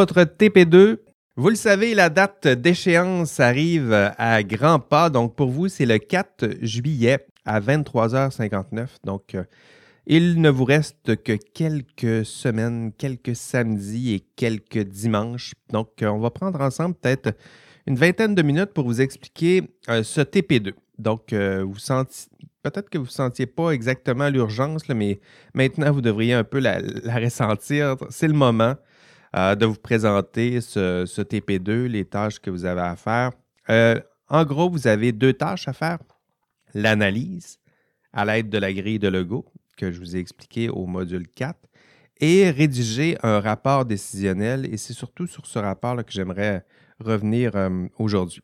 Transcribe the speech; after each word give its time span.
votre 0.00 0.22
TP2. 0.22 0.96
Vous 1.36 1.50
le 1.50 1.56
savez, 1.56 1.94
la 1.94 2.08
date 2.08 2.48
d'échéance 2.48 3.38
arrive 3.38 3.92
à 4.16 4.42
grands 4.42 4.78
pas. 4.78 5.10
Donc, 5.10 5.36
pour 5.36 5.50
vous, 5.50 5.68
c'est 5.68 5.84
le 5.84 5.98
4 5.98 6.52
juillet 6.62 7.26
à 7.44 7.60
23h59. 7.60 8.86
Donc, 9.04 9.34
euh, 9.34 9.44
il 10.06 10.40
ne 10.40 10.48
vous 10.48 10.64
reste 10.64 11.22
que 11.22 11.34
quelques 11.34 12.24
semaines, 12.24 12.92
quelques 12.96 13.36
samedis 13.36 14.14
et 14.14 14.20
quelques 14.36 14.84
dimanches. 14.84 15.52
Donc, 15.70 16.02
euh, 16.02 16.06
on 16.06 16.18
va 16.18 16.30
prendre 16.30 16.58
ensemble 16.62 16.94
peut-être 16.94 17.36
une 17.86 17.96
vingtaine 17.96 18.34
de 18.34 18.40
minutes 18.40 18.72
pour 18.72 18.86
vous 18.86 19.02
expliquer 19.02 19.64
euh, 19.90 20.02
ce 20.02 20.22
TP2. 20.22 20.72
Donc, 20.98 21.34
vous 21.34 21.78
sentez, 21.78 22.14
peut-être 22.62 22.88
que 22.88 22.96
vous 22.96 23.04
ne 23.04 23.10
sentiez 23.10 23.44
pas 23.44 23.72
exactement 23.72 24.30
l'urgence, 24.30 24.88
mais 24.88 25.20
maintenant, 25.52 25.92
vous 25.92 26.00
devriez 26.00 26.32
un 26.32 26.44
peu 26.44 26.58
la 26.58 26.80
ressentir. 27.16 27.96
C'est 28.08 28.28
le 28.28 28.34
moment. 28.34 28.76
Euh, 29.36 29.54
de 29.54 29.64
vous 29.64 29.76
présenter 29.76 30.60
ce, 30.60 31.04
TP2, 31.04 31.86
les 31.86 32.04
tâches 32.04 32.40
que 32.40 32.50
vous 32.50 32.64
avez 32.64 32.80
à 32.80 32.96
faire. 32.96 33.30
Euh, 33.68 34.00
en 34.28 34.44
gros, 34.44 34.68
vous 34.68 34.88
avez 34.88 35.12
deux 35.12 35.32
tâches 35.32 35.68
à 35.68 35.72
faire. 35.72 35.98
L'analyse 36.74 37.58
à 38.12 38.24
l'aide 38.24 38.48
de 38.48 38.58
la 38.58 38.72
grille 38.72 38.98
de 38.98 39.06
logo 39.06 39.46
que 39.76 39.92
je 39.92 40.00
vous 40.00 40.16
ai 40.16 40.18
expliqué 40.18 40.68
au 40.68 40.86
module 40.86 41.28
4 41.28 41.56
et 42.20 42.50
rédiger 42.50 43.16
un 43.22 43.40
rapport 43.40 43.84
décisionnel. 43.84 44.66
Et 44.72 44.76
c'est 44.76 44.94
surtout 44.94 45.28
sur 45.28 45.46
ce 45.46 45.60
rapport 45.60 45.94
là 45.94 46.02
que 46.02 46.12
j'aimerais 46.12 46.64
revenir 46.98 47.54
euh, 47.54 47.86
aujourd'hui. 47.98 48.42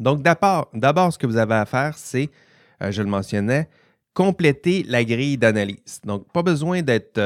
Donc, 0.00 0.22
d'abord, 0.22 1.12
ce 1.12 1.18
que 1.18 1.26
vous 1.26 1.36
avez 1.36 1.54
à 1.54 1.66
faire, 1.66 1.96
c'est, 1.96 2.30
je 2.80 3.02
le 3.02 3.08
mentionnais, 3.08 3.68
compléter 4.14 4.82
la 4.88 5.04
grille 5.04 5.36
d'analyse. 5.36 6.00
Donc, 6.04 6.32
pas 6.32 6.42
besoin 6.42 6.80
d'être 6.82 7.20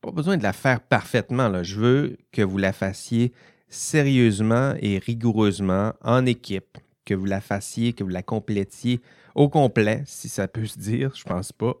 pas 0.00 0.10
besoin 0.10 0.36
de 0.36 0.42
la 0.42 0.52
faire 0.52 0.80
parfaitement. 0.80 1.48
Là. 1.48 1.62
Je 1.62 1.76
veux 1.76 2.16
que 2.32 2.42
vous 2.42 2.58
la 2.58 2.72
fassiez 2.72 3.32
sérieusement 3.68 4.74
et 4.80 4.98
rigoureusement 4.98 5.92
en 6.02 6.24
équipe, 6.26 6.78
que 7.04 7.14
vous 7.14 7.26
la 7.26 7.40
fassiez, 7.40 7.92
que 7.92 8.04
vous 8.04 8.10
la 8.10 8.22
complétiez 8.22 9.00
au 9.34 9.48
complet, 9.48 10.02
si 10.06 10.28
ça 10.28 10.48
peut 10.48 10.66
se 10.66 10.78
dire, 10.78 11.12
je 11.14 11.22
pense 11.22 11.52
pas. 11.52 11.74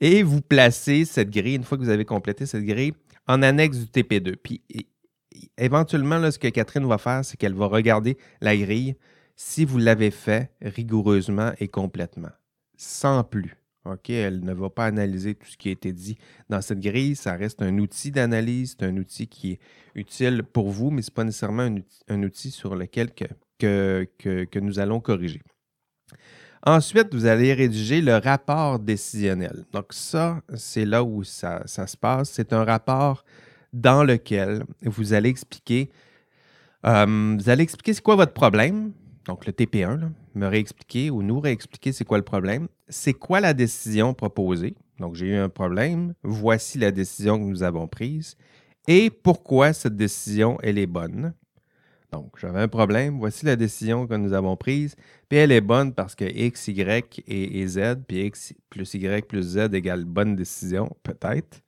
Et 0.00 0.22
vous 0.22 0.40
placez 0.40 1.04
cette 1.04 1.30
grille, 1.30 1.56
une 1.56 1.64
fois 1.64 1.78
que 1.78 1.82
vous 1.82 1.90
avez 1.90 2.04
complété 2.04 2.46
cette 2.46 2.64
grille, 2.64 2.92
en 3.26 3.42
annexe 3.42 3.78
du 3.78 3.86
TP2. 3.86 4.36
Puis 4.36 4.62
éventuellement, 5.58 6.18
là, 6.18 6.30
ce 6.30 6.38
que 6.38 6.48
Catherine 6.48 6.86
va 6.86 6.98
faire, 6.98 7.24
c'est 7.24 7.36
qu'elle 7.36 7.54
va 7.54 7.66
regarder 7.66 8.16
la 8.40 8.56
grille 8.56 8.96
si 9.34 9.64
vous 9.64 9.78
l'avez 9.78 10.10
fait 10.10 10.50
rigoureusement 10.62 11.52
et 11.58 11.68
complètement, 11.68 12.30
sans 12.76 13.24
plus. 13.24 13.56
OK, 13.92 14.10
elle 14.10 14.40
ne 14.40 14.52
va 14.52 14.70
pas 14.70 14.86
analyser 14.86 15.34
tout 15.34 15.46
ce 15.46 15.56
qui 15.56 15.68
a 15.68 15.72
été 15.72 15.92
dit 15.92 16.18
dans 16.48 16.60
cette 16.60 16.80
grille. 16.80 17.16
Ça 17.16 17.34
reste 17.34 17.62
un 17.62 17.78
outil 17.78 18.10
d'analyse, 18.10 18.76
c'est 18.78 18.86
un 18.86 18.96
outil 18.96 19.28
qui 19.28 19.52
est 19.52 19.60
utile 19.94 20.42
pour 20.42 20.70
vous, 20.70 20.90
mais 20.90 21.02
ce 21.02 21.10
n'est 21.10 21.14
pas 21.14 21.24
nécessairement 21.24 21.68
un, 22.08 22.22
outil 22.22 22.50
sur 22.50 22.76
lequel 22.76 23.10
que, 23.58 24.06
que, 24.18 24.58
nous 24.58 24.78
allons 24.78 25.00
corriger. 25.00 25.40
Ensuite, 26.64 27.14
vous 27.14 27.26
allez 27.26 27.54
rédiger 27.54 28.00
le 28.00 28.16
rapport 28.16 28.78
décisionnel. 28.78 29.64
Donc 29.72 29.92
ça, 29.92 30.42
c'est 30.54 30.84
là 30.84 31.04
où 31.04 31.22
ça, 31.22 31.62
se 31.66 31.96
passe. 31.96 32.30
C'est 32.30 32.52
un 32.52 32.64
rapport 32.64 33.24
dans 33.72 34.02
lequel 34.02 34.64
vous 34.82 35.12
allez 35.12 35.28
expliquer, 35.28 35.90
euh, 36.84 37.36
vous 37.38 37.48
allez 37.48 37.62
expliquer 37.62 37.94
c'est 37.94 38.02
quoi 38.02 38.16
votre 38.16 38.32
problème, 38.32 38.92
donc 39.26 39.46
le 39.46 39.52
TP1, 39.52 40.10
me 40.36 40.46
réexpliquer 40.46 41.10
ou 41.10 41.22
nous 41.22 41.40
réexpliquer 41.40 41.92
c'est 41.92 42.04
quoi 42.04 42.18
le 42.18 42.24
problème, 42.24 42.68
c'est 42.88 43.14
quoi 43.14 43.40
la 43.40 43.54
décision 43.54 44.14
proposée? 44.14 44.74
Donc 44.98 45.14
j'ai 45.14 45.26
eu 45.26 45.36
un 45.36 45.48
problème, 45.48 46.14
voici 46.22 46.78
la 46.78 46.90
décision 46.90 47.38
que 47.38 47.44
nous 47.44 47.62
avons 47.62 47.88
prise 47.88 48.36
et 48.88 49.10
pourquoi 49.10 49.72
cette 49.72 49.96
décision, 49.96 50.58
elle 50.62 50.78
est 50.78 50.86
bonne? 50.86 51.34
Donc 52.12 52.34
j'avais 52.38 52.60
un 52.60 52.68
problème, 52.68 53.18
voici 53.18 53.44
la 53.44 53.56
décision 53.56 54.06
que 54.06 54.14
nous 54.14 54.32
avons 54.32 54.56
prise, 54.56 54.94
puis 55.28 55.38
elle 55.38 55.52
est 55.52 55.60
bonne 55.60 55.92
parce 55.92 56.14
que 56.14 56.24
X, 56.24 56.68
Y 56.68 57.22
et, 57.26 57.66
Z, 57.66 57.96
puis 58.06 58.26
X 58.26 58.54
plus 58.70 58.94
Y 58.94 59.26
plus 59.26 59.42
Z 59.42 59.74
égale 59.74 60.04
bonne 60.04 60.36
décision, 60.36 60.96
peut-être. 61.02 61.62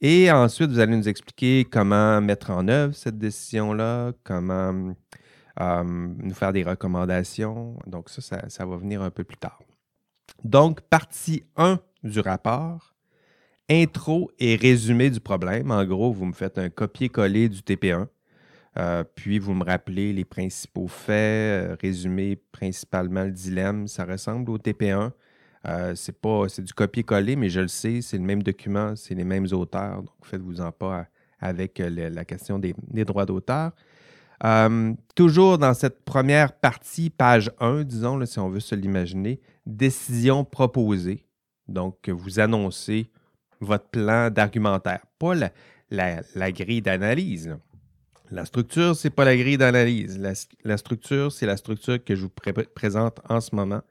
Et 0.00 0.30
ensuite, 0.30 0.70
vous 0.70 0.78
allez 0.80 0.96
nous 0.96 1.08
expliquer 1.08 1.66
comment 1.70 2.20
mettre 2.20 2.50
en 2.50 2.66
œuvre 2.68 2.94
cette 2.94 3.18
décision-là, 3.18 4.12
comment 4.24 4.94
euh, 5.60 5.84
nous 5.84 6.34
faire 6.34 6.52
des 6.52 6.62
recommandations. 6.62 7.76
Donc 7.86 8.08
ça, 8.08 8.48
ça, 8.48 8.66
va 8.66 8.76
venir 8.76 9.02
un 9.02 9.10
peu 9.10 9.24
plus 9.24 9.36
tard. 9.36 9.60
Donc, 10.44 10.80
partie 10.80 11.44
1 11.56 11.80
du 12.02 12.20
rapport, 12.20 12.94
intro 13.68 14.30
et 14.38 14.56
résumé 14.56 15.10
du 15.10 15.20
problème. 15.20 15.70
En 15.70 15.84
gros, 15.84 16.12
vous 16.12 16.24
me 16.24 16.32
faites 16.32 16.56
un 16.56 16.70
copier-coller 16.70 17.48
du 17.48 17.60
TP1. 17.60 18.06
Euh, 18.78 19.04
puis 19.14 19.38
vous 19.38 19.52
me 19.52 19.64
rappelez 19.64 20.12
les 20.12 20.24
principaux 20.24 20.86
faits, 20.86 21.72
euh, 21.72 21.76
résumé 21.80 22.36
principalement 22.52 23.24
le 23.24 23.32
dilemme. 23.32 23.86
Ça 23.86 24.04
ressemble 24.04 24.50
au 24.50 24.58
TP1. 24.58 25.10
c'est 25.94 26.18
pas 26.18 26.48
c'est 26.48 26.62
du 26.62 26.72
copier-coller, 26.72 27.36
mais 27.36 27.50
je 27.50 27.60
le 27.60 27.68
sais, 27.68 28.00
c'est 28.00 28.16
le 28.16 28.24
même 28.24 28.42
document, 28.42 28.96
c'est 28.96 29.14
les 29.14 29.24
mêmes 29.24 29.46
auteurs. 29.52 30.02
Donc 30.04 30.24
faites-vous-en 30.24 30.72
pas 30.72 31.06
avec 31.38 31.82
la 31.84 32.24
question 32.24 32.58
des 32.58 33.04
droits 33.04 33.26
d'auteur. 33.26 33.72
Euh, 34.44 34.94
toujours 35.14 35.58
dans 35.58 35.74
cette 35.74 36.04
première 36.04 36.52
partie, 36.52 37.10
page 37.10 37.50
1, 37.60 37.84
disons, 37.84 38.24
si 38.24 38.38
on 38.38 38.48
veut 38.48 38.60
se 38.60 38.74
l'imaginer, 38.74 39.40
décision 39.66 40.44
proposée. 40.44 41.26
Donc, 41.68 42.08
vous 42.08 42.40
annoncez 42.40 43.10
votre 43.60 43.88
plan 43.88 44.30
d'argumentaire, 44.30 45.04
pas 45.18 45.34
la, 45.90 46.52
grille 46.52 46.80
d'analyse. 46.80 47.56
La 48.30 48.44
structure, 48.44 48.96
ce 48.96 49.06
n'est 49.06 49.14
pas 49.14 49.24
la 49.24 49.36
grille 49.36 49.58
d'analyse. 49.58 50.18
La, 50.64 50.76
structure, 50.76 51.30
c'est 51.30 51.46
la 51.46 51.56
structure 51.56 52.02
que 52.02 52.14
je 52.14 52.22
vous 52.22 52.32
présente 52.74 53.20
en 53.28 53.40
ce 53.40 53.54
moment. 53.54 53.82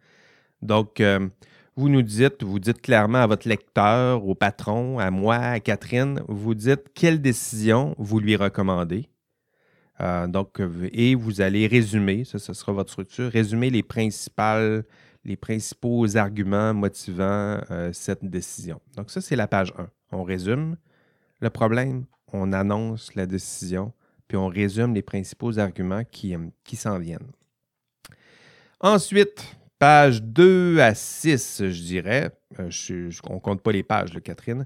Donc, 0.62 1.00
euh, 1.00 1.28
vous 1.76 1.90
nous 1.90 2.02
dites, 2.02 2.44
vous 2.44 2.60
dites 2.60 2.82
clairement 2.82 3.20
à 3.20 3.28
votre 3.28 3.48
lecteur, 3.48 4.26
au 4.26 4.36
patron, 4.36 5.00
à 5.00 5.12
moi, 5.12 5.38
à 5.38 5.60
Catherine, 5.60 6.22
vous 6.28 6.56
dites 6.56 6.90
quelle 6.94 7.22
décision 7.22 7.96
vous 7.98 8.20
lui 8.20 8.36
recommandez. 8.36 9.08
Euh, 10.02 10.28
donc, 10.28 10.62
et 10.94 11.16
vous 11.16 11.42
allez 11.42 11.68
résumer, 11.68 12.24
ça, 12.24 12.40
ce 12.40 12.54
sera 12.54 12.72
votre 12.72 12.92
structure, 12.92 13.30
résumer 13.32 13.70
les, 13.70 13.84
principales, 13.84 14.84
les 15.26 15.36
principaux 15.36 16.16
arguments 16.16 16.74
motivant 16.74 17.60
euh, 17.72 17.92
cette 17.92 18.24
décision. 18.24 18.80
Donc, 18.96 19.12
ça, 19.12 19.22
c'est 19.22 19.36
la 19.36 19.48
page 19.48 19.74
1. 19.78 19.90
On 20.12 20.24
résume 20.24 20.78
le 21.42 21.50
problème, 21.50 22.06
on 22.32 22.54
annonce 22.54 23.14
la 23.16 23.26
décision, 23.26 23.94
puis 24.28 24.38
on 24.38 24.48
résume 24.48 24.94
les 24.94 25.02
principaux 25.02 25.58
arguments 25.60 26.04
qui, 26.04 26.34
euh, 26.34 26.48
qui 26.64 26.76
s'en 26.76 26.98
viennent. 26.98 27.32
Ensuite, 28.80 29.58
page 29.80 30.24
2 30.24 30.80
à 30.80 30.96
6, 30.96 31.64
je 31.70 31.82
dirais. 31.84 32.32
On 32.58 32.64
ne 32.64 33.40
compte 33.40 33.62
pas 33.62 33.74
les 33.74 33.84
pages, 33.84 34.18
Catherine. 34.24 34.66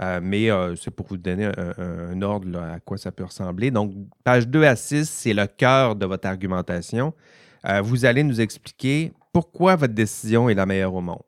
Euh, 0.00 0.20
mais 0.22 0.50
euh, 0.50 0.74
c'est 0.76 0.90
pour 0.90 1.06
vous 1.08 1.18
donner 1.18 1.50
un, 1.78 2.22
ordre 2.22 2.58
à 2.58 2.80
quoi 2.80 2.96
ça 2.96 3.12
peut 3.12 3.24
ressembler. 3.24 3.70
Donc, 3.70 3.92
page 4.24 4.48
2 4.48 4.64
à 4.64 4.76
6, 4.76 5.08
c'est 5.08 5.34
le 5.34 5.46
cœur 5.46 5.94
de 5.96 6.06
votre 6.06 6.26
argumentation. 6.26 7.12
Euh, 7.66 7.82
vous 7.82 8.04
allez 8.04 8.22
nous 8.22 8.40
expliquer 8.40 9.12
pourquoi 9.32 9.76
votre 9.76 9.92
décision 9.92 10.48
est 10.48 10.54
la 10.54 10.64
meilleure 10.64 10.94
au 10.94 11.02
monde. 11.02 11.18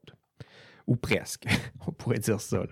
Ou 0.86 0.96
presque, 0.96 1.46
on 1.86 1.92
pourrait 1.92 2.18
dire 2.18 2.40
ça. 2.40 2.62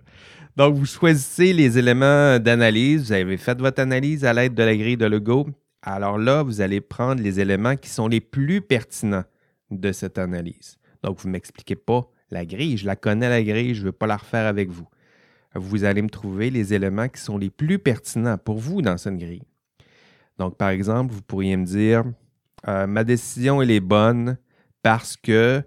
Donc, 0.56 0.74
vous 0.74 0.86
choisissez 0.86 1.52
les 1.52 1.76
éléments 1.76 2.38
d'analyse. 2.38 3.06
Vous 3.06 3.12
avez 3.12 3.36
fait 3.36 3.58
votre 3.58 3.80
analyse 3.80 4.24
à 4.24 4.32
l'aide 4.32 4.54
de 4.54 4.62
la 4.62 4.76
grille 4.76 4.96
de 4.96 5.06
logo. 5.06 5.48
Alors 5.82 6.18
là, 6.18 6.42
vous 6.42 6.60
allez 6.60 6.80
prendre 6.80 7.22
les 7.22 7.40
éléments 7.40 7.76
qui 7.76 7.90
sont 7.90 8.08
les 8.08 8.20
plus 8.20 8.60
pertinents 8.60 9.24
de 9.70 9.92
cette 9.92 10.18
analyse. 10.18 10.78
Donc, 11.02 11.18
vous 11.18 11.28
ne 11.28 11.32
m'expliquez 11.32 11.76
pas 11.76 12.10
la 12.30 12.46
grille. 12.46 12.78
Je 12.78 12.86
la 12.86 12.96
connais, 12.96 13.28
la 13.28 13.42
grille. 13.42 13.74
Je 13.74 13.80
ne 13.80 13.86
veux 13.86 13.92
pas 13.92 14.06
la 14.06 14.16
refaire 14.16 14.46
avec 14.46 14.70
vous 14.70 14.86
vous 15.54 15.84
allez 15.84 16.02
me 16.02 16.08
trouver 16.08 16.50
les 16.50 16.74
éléments 16.74 17.08
qui 17.08 17.20
sont 17.20 17.38
les 17.38 17.50
plus 17.50 17.78
pertinents 17.78 18.38
pour 18.38 18.58
vous 18.58 18.82
dans 18.82 18.96
cette 18.96 19.16
grille. 19.16 19.42
Donc, 20.38 20.56
par 20.56 20.70
exemple, 20.70 21.12
vous 21.12 21.22
pourriez 21.22 21.56
me 21.56 21.66
dire, 21.66 22.04
euh, 22.68 22.86
ma 22.86 23.04
décision, 23.04 23.60
elle 23.60 23.70
est 23.70 23.80
bonne 23.80 24.38
parce 24.82 25.16
que 25.16 25.62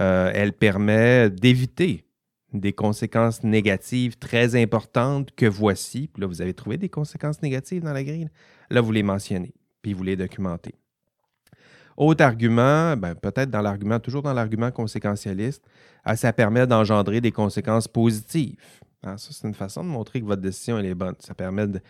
euh, 0.00 0.30
elle 0.34 0.52
permet 0.52 1.30
d'éviter 1.30 2.04
des 2.52 2.72
conséquences 2.72 3.42
négatives 3.42 4.16
très 4.16 4.60
importantes 4.60 5.34
que 5.34 5.46
voici. 5.46 6.08
Puis 6.12 6.20
là, 6.20 6.26
vous 6.26 6.40
avez 6.40 6.54
trouvé 6.54 6.76
des 6.76 6.88
conséquences 6.88 7.42
négatives 7.42 7.82
dans 7.82 7.92
la 7.92 8.04
grille. 8.04 8.28
Là, 8.70 8.80
vous 8.80 8.92
les 8.92 9.02
mentionnez, 9.02 9.54
puis 9.82 9.92
vous 9.92 10.04
les 10.04 10.16
documentez. 10.16 10.74
Autre 11.96 12.24
argument, 12.24 12.96
ben, 12.96 13.14
peut-être 13.14 13.50
dans 13.50 13.62
l'argument, 13.62 14.00
toujours 14.00 14.22
dans 14.22 14.32
l'argument 14.32 14.70
conséquentialiste, 14.70 15.64
euh, 16.08 16.16
ça 16.16 16.32
permet 16.32 16.66
d'engendrer 16.66 17.20
des 17.20 17.30
conséquences 17.30 17.86
positives. 17.86 18.56
Ah, 19.06 19.18
ça, 19.18 19.30
c'est 19.32 19.46
une 19.46 19.54
façon 19.54 19.84
de 19.84 19.88
montrer 19.88 20.20
que 20.20 20.26
votre 20.26 20.40
décision 20.40 20.78
est 20.78 20.94
bonne. 20.94 21.14
Ça 21.18 21.34
permet 21.34 21.66
de, 21.66 21.80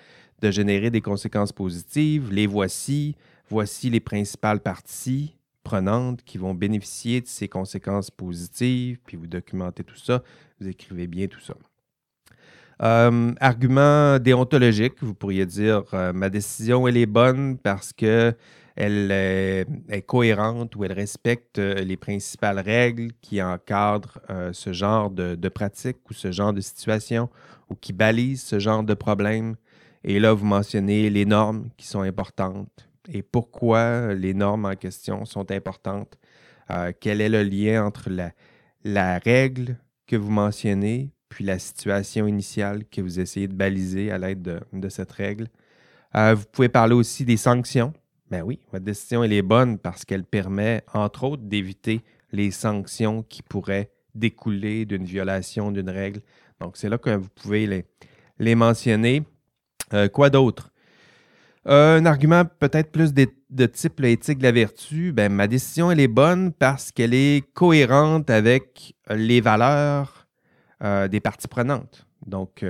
générer 0.51 0.91
des 0.91 1.01
conséquences 1.01 1.53
positives. 1.53 2.33
Les 2.33 2.47
voici. 2.47 3.17
Voici 3.49 3.89
les 3.89 4.01
principales 4.01 4.61
parties 4.61 5.37
prenantes 5.63 6.23
qui 6.25 6.39
vont 6.39 6.55
bénéficier 6.55 7.21
de 7.21 7.27
ces 7.27 7.49
conséquences 7.49 8.11
positives, 8.11 8.99
puis 9.07 9.17
vous 9.17 9.27
documentez 9.27 9.83
tout 9.85 9.97
ça, 9.97 10.23
vous 10.61 10.69
écrivez 10.69 11.07
bien 11.07 11.27
tout 11.27 11.41
ça. 11.41 11.55
argument 13.41 14.19
déontologique, 14.19 14.95
vous 15.01 15.15
pourriez 15.15 15.47
dire 15.47 15.85
ma 16.15 16.29
décision 16.29 16.87
elle 16.89 16.97
est 16.97 17.07
bonne 17.07 17.59
parce 17.59 17.93
que 17.93 18.35
elle 18.77 19.11
est, 19.11 20.03
cohérente 20.07 20.75
ou 20.77 20.85
elle 20.85 20.93
respecte 20.93 21.59
les 21.59 21.97
principales 21.97 22.59
règles 22.59 23.13
qui 23.21 23.41
encadrent 23.41 24.21
ce 24.53 24.73
genre 24.73 25.11
de, 25.11 25.49
pratique 25.49 25.99
ou 26.11 26.15
ce 26.15 26.33
genre 26.33 26.53
de 26.53 26.61
situation 26.61 27.31
ou 27.71 27.75
qui 27.75 27.93
balisent 27.93 28.43
ce 28.43 28.59
genre 28.59 28.83
de 28.83 28.95
problème. 28.95 29.57
Et 30.03 30.19
là, 30.19 30.33
vous 30.33 30.45
mentionnez 30.45 31.09
les 31.09 31.25
normes 31.25 31.69
qui 31.77 31.87
sont 31.87 32.01
importantes 32.01 32.89
et 33.09 33.23
pourquoi 33.23 34.15
les 34.15 34.35
normes 34.35 34.65
en 34.65 34.75
question 34.75 35.25
sont 35.25 35.51
importantes. 35.51 36.19
Euh, 36.71 36.93
quel 36.99 37.21
est 37.21 37.29
le 37.29 37.43
lien 37.43 37.85
entre 37.85 38.11
la, 38.85 39.19
règle 39.19 39.77
que 40.07 40.17
vous 40.17 40.31
mentionnez 40.31 41.11
puis 41.29 41.45
la 41.45 41.59
situation 41.59 42.27
initiale 42.27 42.85
que 42.85 43.01
vous 43.01 43.19
essayez 43.19 43.49
de 43.49 43.55
baliser 43.55 44.11
à 44.11 44.19
l'aide 44.19 44.61
de, 44.73 44.89
cette 44.89 45.13
règle? 45.13 45.49
Euh, 46.17 46.35
vous 46.35 46.45
pouvez 46.51 46.69
parler 46.69 46.95
aussi 46.95 47.25
des 47.25 47.37
sanctions. 47.37 47.93
Ben 48.35 48.43
oui, 48.43 48.59
votre 48.73 48.85
décision 48.85 49.23
est 49.23 49.43
bonne 49.43 49.79
parce 49.79 50.05
qu'elle 50.05 50.25
permet, 50.25 50.83
entre 50.93 51.23
autres, 51.23 51.45
d'éviter 51.45 52.01
les 52.33 52.51
sanctions 52.51 53.23
qui 53.23 53.45
pourraient 53.45 53.93
découler 54.17 54.87
d'une 54.87 55.05
violation 55.05 55.71
d'une 55.71 55.89
règle. 55.89 56.21
Donc, 56.61 56.77
c'est 56.77 56.89
là 56.89 56.99
que 56.99 57.11
vous 57.11 57.29
pouvez 57.29 57.87
les, 58.41 58.55
mentionner. 58.57 59.23
Euh, 59.93 60.09
quoi 60.09 60.31
d'autre? 60.31 60.73
Euh, 61.69 62.01
un 62.01 62.07
argument 62.07 62.45
peut-être 62.45 62.91
plus 62.91 63.15
de, 63.15 63.67
type 63.67 64.01
l'éthique 64.01 64.39
de 64.39 64.43
la 64.43 64.51
vertu, 64.51 65.13
ben, 65.13 65.33
ma 65.33 65.47
décision, 65.47 65.93
elle 65.93 66.01
est 66.01 66.09
bonne 66.09 66.53
parce 66.53 66.91
qu'elle 66.91 67.15
est 67.15 67.49
cohérente 67.55 68.31
avec 68.31 68.97
les 69.11 69.41
valeurs 69.41 70.27
euh, 70.83 71.07
des 71.07 71.21
parties 71.21 71.47
prenantes. 71.47 72.09
Donc, 72.27 72.65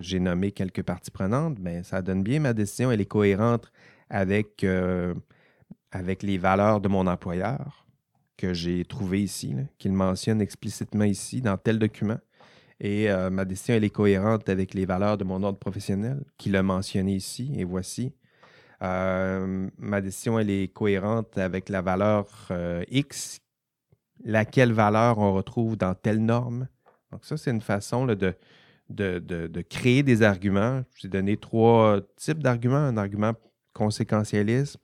j'ai 0.00 0.20
nommé 0.20 0.52
quelques 0.52 0.82
parties 0.82 1.10
prenantes, 1.10 1.56
mais 1.58 1.76
ben, 1.76 1.84
ça 1.84 2.02
donne 2.02 2.22
bien 2.22 2.38
ma 2.38 2.52
décision, 2.52 2.92
elle 2.92 3.00
est 3.00 3.06
cohérente 3.06 3.72
avec, 4.10 4.64
avec 5.90 6.22
les 6.22 6.38
valeurs 6.38 6.80
de 6.80 6.88
mon 6.88 7.06
employeur 7.06 7.86
que 8.36 8.52
j'ai 8.52 8.84
trouvé 8.84 9.22
ici, 9.22 9.54
qu'il 9.78 9.92
mentionne 9.92 10.40
explicitement 10.40 11.04
ici 11.04 11.40
dans 11.40 11.56
tel 11.56 11.78
document. 11.78 12.18
Et 12.80 13.10
euh, 13.10 13.30
ma 13.30 13.44
décision, 13.44 13.74
elle 13.74 13.84
est 13.84 13.90
cohérente 13.90 14.48
avec 14.48 14.74
les 14.74 14.84
valeurs 14.84 15.16
de 15.16 15.24
mon 15.24 15.42
ordre 15.42 15.58
professionnel, 15.58 16.22
qui 16.36 16.50
l'a 16.50 16.62
mentionné 16.62 17.14
ici, 17.14 17.52
et 17.56 17.64
voici. 17.64 18.12
Euh, 18.82 19.68
ma 19.78 20.02
décision, 20.02 20.38
elle 20.38 20.50
est 20.50 20.72
cohérente 20.72 21.38
avec 21.38 21.70
la 21.70 21.80
valeur 21.80 22.26
euh, 22.50 22.84
X, 22.90 23.40
laquelle 24.24 24.72
valeur 24.72 25.18
on 25.18 25.32
retrouve 25.32 25.76
dans 25.78 25.94
telle 25.94 26.22
norme. 26.22 26.68
Donc 27.10 27.24
ça, 27.24 27.38
c'est 27.38 27.50
une 27.50 27.62
façon 27.62 28.04
de, 28.04 28.34
de, 28.90 29.62
créer 29.62 30.02
des 30.02 30.22
arguments. 30.22 30.82
Je 30.94 31.02
vous 31.02 31.06
ai 31.06 31.10
donné 31.10 31.36
trois 31.38 32.00
types 32.16 32.42
d'arguments. 32.42 32.76
Un 32.76 32.98
argument 32.98 33.32
conséquentialiste, 33.76 34.78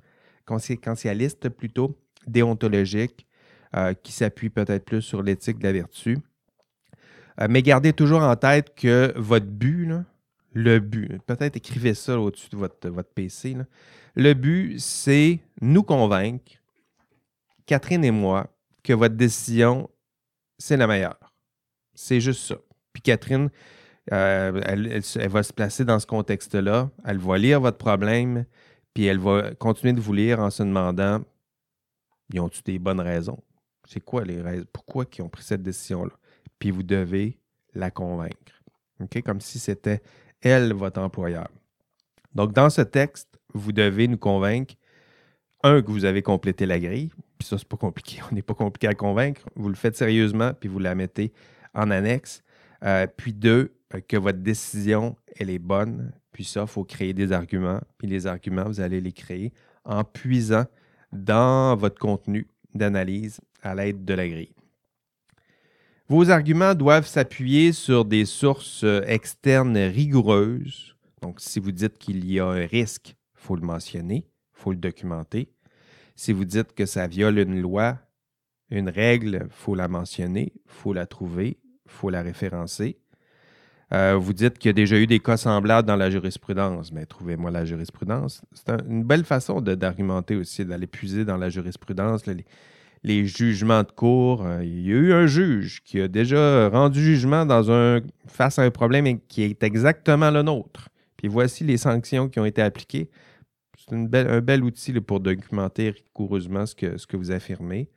conséquentialiste 0.45 1.49
plutôt, 1.49 1.99
déontologique, 2.27 3.27
qui 4.03 4.13
s'appuie 4.13 4.51
peut-être 4.51 4.85
plus 4.85 5.01
sur 5.01 5.23
l'éthique 5.23 5.59
de 5.59 5.65
la 5.65 5.73
vertu 5.73 6.19
euh, 7.41 7.47
mais 7.49 7.63
gardez 7.63 7.93
toujours 7.93 8.23
en 8.23 8.37
tête 8.37 8.75
que 8.75 9.13
votre 9.17 9.47
but, 9.47 9.89
le 10.53 10.79
but, 10.81 11.21
peut-être 11.27 11.57
écrivez 11.57 11.95
ça 11.95 12.19
au-dessus 12.19 12.51
de 12.51 12.57
votre, 12.57 12.89
votre 12.89 13.09
PC, 13.11 13.57
le 14.15 14.35
but, 14.35 14.79
c'est 14.79 15.41
nous 15.61 15.83
convaincre, 15.83 16.53
Catherine 17.65 18.05
et 18.05 18.11
moi, 18.11 18.49
que 18.83 18.93
votre 18.93 19.15
décision, 19.15 19.89
c'est 20.59 20.77
la 20.77 20.87
meilleure. 20.87 21.19
C'est 21.95 22.21
juste 22.21 22.47
ça. 22.47 22.57
Puis 22.93 23.03
Catherine, 23.03 23.49
euh, 24.13 24.61
elle, 24.67 25.29
va 25.29 25.43
se 25.43 25.53
placer 25.53 25.85
dans 25.85 25.99
ce 25.99 26.07
contexte-là, 26.07 26.91
elle 27.07 27.19
va 27.19 27.39
lire 27.39 27.61
votre 27.61 27.79
problème, 27.79 28.45
puis 28.95 29.07
elle 29.07 29.19
va 29.19 29.55
continuer 29.55 29.93
de 29.93 30.01
vous 30.01 30.13
lire 30.13 30.41
en 30.41 30.51
se 30.51 30.63
demandant, 30.63 31.23
ils 32.33 32.41
ont-ils 32.41 32.63
des 32.63 32.79
bonnes 32.79 33.01
raisons? 33.01 33.39
C'est 33.89 34.01
quoi 34.01 34.25
les 34.25 34.41
raisons? 34.41 34.67
Pourquoi 34.73 35.05
ils 35.17 35.23
ont 35.23 35.29
pris 35.29 35.43
cette 35.43 35.63
décision-là? 35.63 36.13
puis 36.63 36.71
vous 36.71 36.85
devez 36.85 37.41
la 37.75 37.91
convaincre. 37.91 38.63
Comme 39.25 39.41
si 39.41 39.59
c'était 39.59 40.01
elle 40.41 40.73
votre 40.73 41.01
employeur. 41.01 41.49
Donc, 42.37 42.53
dans 42.53 42.71
ce 42.71 42.83
texte, 42.83 43.37
vous 43.53 43.73
devez 43.73 44.07
nous 44.07 44.17
convaincre, 44.17 44.77
un, 45.65 45.83
que 45.83 45.91
vous 45.91 46.05
avez 46.05 46.23
complété 46.23 46.65
la 46.65 46.79
grille, 46.79 47.11
puis 47.37 47.49
ça, 47.49 47.59
c'est 47.59 47.67
pas 47.67 47.77
compliqué, 47.77 48.21
on 48.31 48.35
n'est 48.37 48.43
pas 48.43 48.55
compliqué 48.55 48.87
à 48.87 48.95
convaincre, 48.95 49.43
vous 49.57 49.71
le 49.71 49.75
faites 49.75 49.97
sérieusement, 49.97 50.53
puis 50.55 50.69
vous 50.69 50.79
la 50.79 50.95
mettez 50.95 51.33
en 51.75 51.91
annexe. 51.91 52.45
Euh, 52.85 53.09
puis 53.09 53.33
deux, 53.33 53.75
euh, 53.93 54.01
que 54.01 54.17
votre 54.17 54.39
décision, 54.39 55.17
elle 55.35 55.51
est 55.51 55.59
bonne, 55.59 56.13
puis 56.33 56.45
ça, 56.45 56.63
il 56.63 56.67
faut 56.67 56.85
créer 56.85 57.13
des 57.13 57.33
arguments, 57.33 57.81
puis 57.99 58.09
les 58.09 58.27
arguments, 58.27 58.65
vous 58.65 58.81
allez 58.81 59.01
les 59.01 59.13
créer 59.13 59.53
en 59.85 60.03
puisant 60.03 60.65
dans 61.13 61.77
votre 61.77 61.99
contenu 61.99 62.47
d'analyse 62.75 63.41
à 63.63 63.75
l'aide 63.75 64.05
de 64.05 64.15
la 64.15 64.29
grille. 64.29 64.55
Vos 66.09 66.31
arguments 66.31 66.75
doivent 66.75 67.07
s'appuyer 67.07 67.73
sur 67.73 68.05
des 68.05 68.25
sources 68.25 68.85
euh, 68.85 69.03
externes 69.07 69.77
rigoureuses. 69.77 70.97
Donc, 71.23 71.41
si 71.41 71.61
vous 71.61 71.73
dites 71.73 71.97
qu'il 71.99 72.31
y 72.31 72.41
a 72.41 72.47
un 72.47 72.67
risque, 72.67 73.11
il 73.11 73.41
faut 73.41 73.57
le 73.57 73.63
mentionner, 73.63 74.27
il 74.27 74.61
faut 74.61 74.73
le 74.73 74.79
documenter. 74.79 75.49
Si 76.17 76.33
vous 76.33 76.45
dites 76.45 76.75
que 76.75 76.87
ça 76.87 77.07
viole 77.07 77.39
une 77.39 77.61
loi, 77.61 77.99
une 78.71 78.89
règle, 78.89 79.43
il 79.45 79.51
faut 79.51 79.75
la 79.75 79.89
mentionner, 79.89 80.53
il 80.55 80.71
faut 80.71 80.93
la 80.93 81.07
trouver, 81.07 81.59
il 81.87 81.91
faut 81.91 82.11
la 82.11 82.23
référencer. 82.23 82.99
Euh, 83.93 84.17
vous 84.17 84.33
dites 84.33 84.59
qu'il 84.59 84.69
y 84.69 84.71
a 84.71 84.73
déjà 84.73 84.97
eu 84.97 85.07
des 85.07 85.21
cas 85.21 85.37
semblables 85.37 85.87
dans 85.87 85.97
la 85.97 86.09
jurisprudence, 86.09 86.93
mais 86.93 87.05
trouvez-moi 87.05 87.51
la 87.51 87.67
jurisprudence. 87.67 88.43
C'est 88.55 88.71
une 88.89 89.05
belle 89.05 89.25
façon 89.25 89.61
d'argumenter 89.61 90.37
aussi, 90.37 90.65
d'aller 90.65 90.87
puiser 90.87 91.27
dans 91.27 91.37
la 91.37 91.51
jurisprudence 91.51 92.23
les 93.05 93.27
jugements 93.27 93.83
de 93.83 93.91
cour. 93.91 94.47
Euh, 94.47 94.65
il 94.65 94.81
y 94.81 94.93
a 94.93 94.97
eu 94.97 95.13
un 95.13 95.27
juge 95.27 95.83
qui 95.85 96.01
a 96.01 96.09
déjà 96.09 96.71
rendu 96.71 97.03
jugement 97.03 97.45
dans 97.45 97.71
un, 97.71 98.01
face 98.27 98.59
à 98.59 98.63
un 98.63 98.71
problème 98.71 99.21
qui 99.29 99.43
est 99.43 99.63
exactement 99.63 100.31
le 100.31 100.43
nôtre. 100.43 100.89
Puis 101.19 101.29
voici 101.29 101.63
les 101.63 101.77
sanctions 101.77 102.29
qui 102.29 102.41
ont 102.41 102.47
été 102.47 102.63
appliquées. 102.63 103.11
C'est 103.77 103.95
un 103.95 104.41
bel 104.41 104.65
outil 104.65 104.93
pour 105.01 105.21
documenter 105.21 105.91
rigoureusement 105.91 106.65
ce 106.65 106.75
que, 106.75 107.17
vous 107.17 107.31
affirmez. 107.31 107.91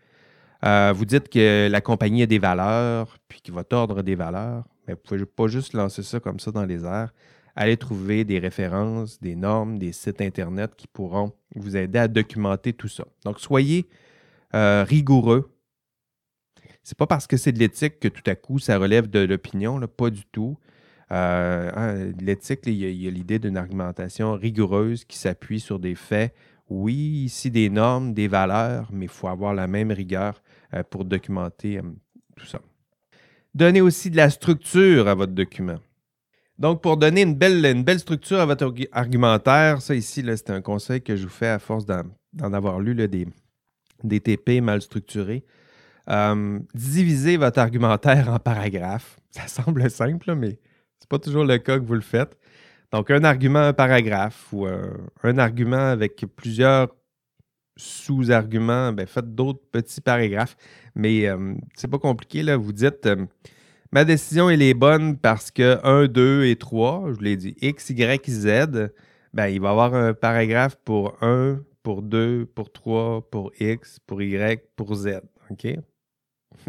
Euh, 0.65 0.91
vous 0.96 1.05
dites 1.05 1.29
que 1.29 1.70
la 1.70 1.79
compagnie 1.79 2.24
a 2.24 2.25
des 2.25 2.39
valeurs, 2.39 3.17
puis 3.27 3.39
qu'il 3.39 3.53
va 3.53 3.63
tordre 3.63 4.01
des 4.01 4.15
valeurs, 4.15 4.65
mais 4.88 4.94
vous 4.94 5.00
pouvez 5.04 5.25
pas 5.25 5.48
juste 5.48 5.74
lancer 5.74 6.04
ça 6.04 6.20
comme 6.20 6.39
ça 6.39 6.51
dans 6.51 6.65
les 6.65 6.84
airs. 6.86 7.13
Allez 7.56 7.77
trouver 7.77 8.25
des 8.25 8.39
références, 8.39 9.20
des 9.22 9.36
normes, 9.36 9.80
des 9.80 9.94
sites 9.94 10.20
Internet 10.22 10.75
qui 10.75 10.88
pourront 10.88 11.32
vous 11.56 11.77
aider 11.77 12.00
à 12.00 12.08
documenter 12.08 12.74
tout 12.74 12.89
ça. 12.89 13.06
Donc, 13.24 13.39
soyez 13.39 13.88
euh, 14.54 14.84
rigoureux. 14.84 15.51
C'est 16.84 16.98
pas 16.98 17.08
parce 17.08 17.27
que 17.27 17.38
c'est 17.38 17.54
de 17.54 17.60
l'éthique 17.60 18.00
que 18.00 18.08
tout 18.08 18.24
à 18.27 18.36
coup 18.36 18.60
ça 18.60 18.77
relève 18.77 19.10
de 19.10 19.20
l'opinion, 19.20 19.80
pas 19.88 20.10
du 20.10 20.25
tout. 20.25 20.58
Euh, 21.12 21.72
hein, 21.75 22.12
l'éthique, 22.20 22.62
il 22.65 22.74
y 22.74 23.08
a 23.08 23.12
l'idée 23.12 23.39
d'une 23.39 23.58
argumentation 23.58 24.34
rigoureuse 24.34 25.06
qui 25.06 25.18
s'appuie 25.18 25.60
sur 25.60 25.80
des 25.80 25.96
faits. 25.96 26.36
Oui, 26.70 26.94
ici 27.25 27.51
des 27.51 27.70
normes, 27.70 28.13
des 28.13 28.27
valeurs, 28.27 28.89
mais 28.92 29.06
il 29.06 29.12
faut 29.12 29.27
avoir 29.27 29.54
la 29.54 29.68
même 29.68 29.92
rigueur 29.92 30.42
euh, 30.74 30.84
pour 30.84 31.06
documenter 31.06 31.80
tout 32.36 32.46
ça. 32.46 32.60
Donnez 33.55 33.79
aussi 33.79 34.12
de 34.12 34.17
la 34.17 34.29
structure 34.29 35.07
à 35.07 35.15
votre 35.15 35.31
document. 35.31 35.79
Donc, 36.59 36.81
pour 36.81 36.97
donner 36.97 37.21
une 37.21 37.35
belle, 37.35 38.00
structure 38.00 38.41
à 38.41 38.45
votre 38.45 38.74
argumentaire, 38.91 39.81
ça 39.81 39.95
ici, 39.95 40.25
c'est 40.25 40.50
un 40.50 40.59
conseil 40.59 41.01
que 41.01 41.15
je 41.15 41.24
vous 41.24 41.29
fais 41.29 41.47
à 41.47 41.59
force 41.59 41.85
d'en 41.85 42.53
avoir 42.53 42.81
lu 42.81 42.95
des, 42.95 43.27
des 44.03 44.19
TP 44.19 44.59
mal 44.62 44.81
structurés. 44.81 45.45
Euh, 46.09 46.59
divisez 46.74 47.38
votre 47.38 47.59
argumentaire 47.59 48.29
en 48.29 48.39
paragraphes. 48.39 49.17
Ça 49.31 49.47
semble 49.47 49.89
simple, 49.89 50.35
mais 50.35 50.50
ce 50.50 50.51
n'est 50.51 51.07
pas 51.09 51.19
toujours 51.19 51.45
le 51.45 51.57
cas 51.57 51.79
que 51.79 51.85
vous 51.85 51.93
le 51.93 52.01
faites. 52.01 52.38
Donc, 52.91 53.09
un 53.09 53.24
argument, 53.24 53.59
un 53.59 53.74
paragraphe 53.74 54.51
ou 54.51 54.67
un 54.67 55.38
argument 55.38 55.91
avec 55.91 56.25
plusieurs 56.35 56.89
sous-arguments, 57.77 58.94
ben, 58.94 59.05
faites 59.05 59.34
d'autres 59.36 59.62
petits 59.72 60.01
paragraphes. 60.01 60.58
Mais 60.96 61.27
euh, 61.27 61.53
c'est 61.75 61.89
pas 61.89 62.00
compliqué, 62.00 62.44
là. 62.44 62.58
Vous 62.58 62.74
dites 62.74 63.08
ma 63.91 64.05
décision, 64.05 64.50
elle 64.50 64.62
est 64.62 64.74
bonne 64.74 65.17
parce 65.17 65.51
que 65.51 65.79
1, 65.84 66.08
2 66.08 66.46
et 66.46 66.55
3, 66.55 67.13
je 67.17 67.24
l'ai 67.24 67.38
dit, 67.38 67.55
X, 67.62 67.89
Y, 67.89 68.29
Z, 68.29 68.91
ben, 69.34 69.48
il 69.48 69.60
va 69.62 69.70
y 69.70 69.72
avoir 69.72 69.94
un 69.96 70.13
paragraphe 70.13 70.77
pour 70.84 71.17
1, 71.22 71.60
pour 71.84 72.01
2, 72.01 72.48
pour 72.53 72.72
3, 72.72 73.29
pour 73.29 73.51
X, 73.60 74.00
pour 74.05 74.22
Y, 74.22 74.62
pour 74.75 74.96
Z. 74.96 75.22
OK? 75.50 75.67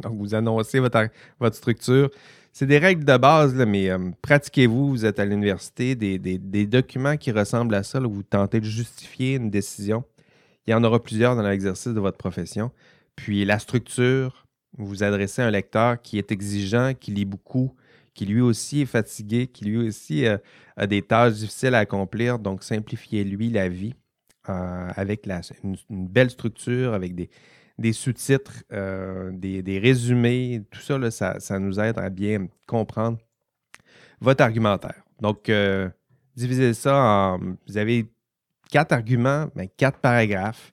Donc, 0.02 0.18
vous 0.18 0.34
annoncez 0.34 0.80
votre, 0.80 1.08
votre 1.38 1.56
structure. 1.56 2.10
C'est 2.52 2.66
des 2.66 2.78
règles 2.78 3.04
de 3.04 3.16
base, 3.16 3.54
mais 3.54 3.90
euh, 3.90 3.98
pratiquez-vous, 4.22 4.88
vous 4.88 5.04
êtes 5.04 5.18
à 5.18 5.24
l'université, 5.24 5.94
des, 5.94 6.66
documents 6.66 7.16
qui 7.16 7.30
ressemblent 7.30 7.74
à 7.74 7.82
ça, 7.82 8.00
où 8.00 8.10
vous 8.10 8.22
tentez 8.22 8.60
de 8.60 8.64
justifier 8.64 9.34
une 9.34 9.50
décision. 9.50 10.04
Il 10.66 10.72
y 10.72 10.74
en 10.74 10.82
aura 10.84 11.02
plusieurs 11.02 11.36
dans 11.36 11.42
l'exercice 11.42 11.92
de 11.92 12.00
votre 12.00 12.18
profession. 12.18 12.72
Puis 13.14 13.44
la 13.44 13.58
structure, 13.58 14.46
vous 14.76 14.86
vous 14.86 15.02
adressez 15.02 15.42
à 15.42 15.46
un 15.46 15.50
lecteur 15.50 16.00
qui 16.02 16.18
est 16.18 16.32
exigeant, 16.32 16.92
qui 16.98 17.12
lit 17.12 17.24
beaucoup, 17.24 17.74
qui 18.14 18.26
lui 18.26 18.40
aussi 18.40 18.82
est 18.82 18.86
fatigué, 18.86 19.46
qui 19.46 19.64
lui 19.66 19.88
aussi 19.88 20.24
a 20.26 20.86
des 20.86 21.02
tâches 21.02 21.34
difficiles 21.34 21.74
à 21.74 21.80
accomplir. 21.80 22.38
Donc, 22.38 22.62
simplifiez-lui 22.62 23.50
la 23.50 23.68
vie 23.68 23.94
avec 24.44 25.26
une, 25.62 25.76
belle 25.90 26.30
structure, 26.30 26.94
avec 26.94 27.14
des, 27.14 27.92
sous-titres, 27.92 28.64
des, 28.70 29.78
résumés. 29.78 30.62
Tout 30.70 30.80
ça, 30.80 31.10
ça, 31.10 31.40
ça, 31.40 31.58
nous 31.58 31.78
aide 31.78 31.98
à 31.98 32.10
bien 32.10 32.48
comprendre 32.66 33.18
votre 34.20 34.42
argumentaire. 34.42 35.02
Donc, 35.20 35.50
divisez 36.36 36.74
ça 36.74 36.96
en. 36.96 37.38
Vous 37.66 37.76
avez 37.76 38.06
quatre 38.70 38.92
arguments, 38.92 39.48
mais 39.54 39.68
quatre 39.68 39.98
paragraphes. 39.98 40.72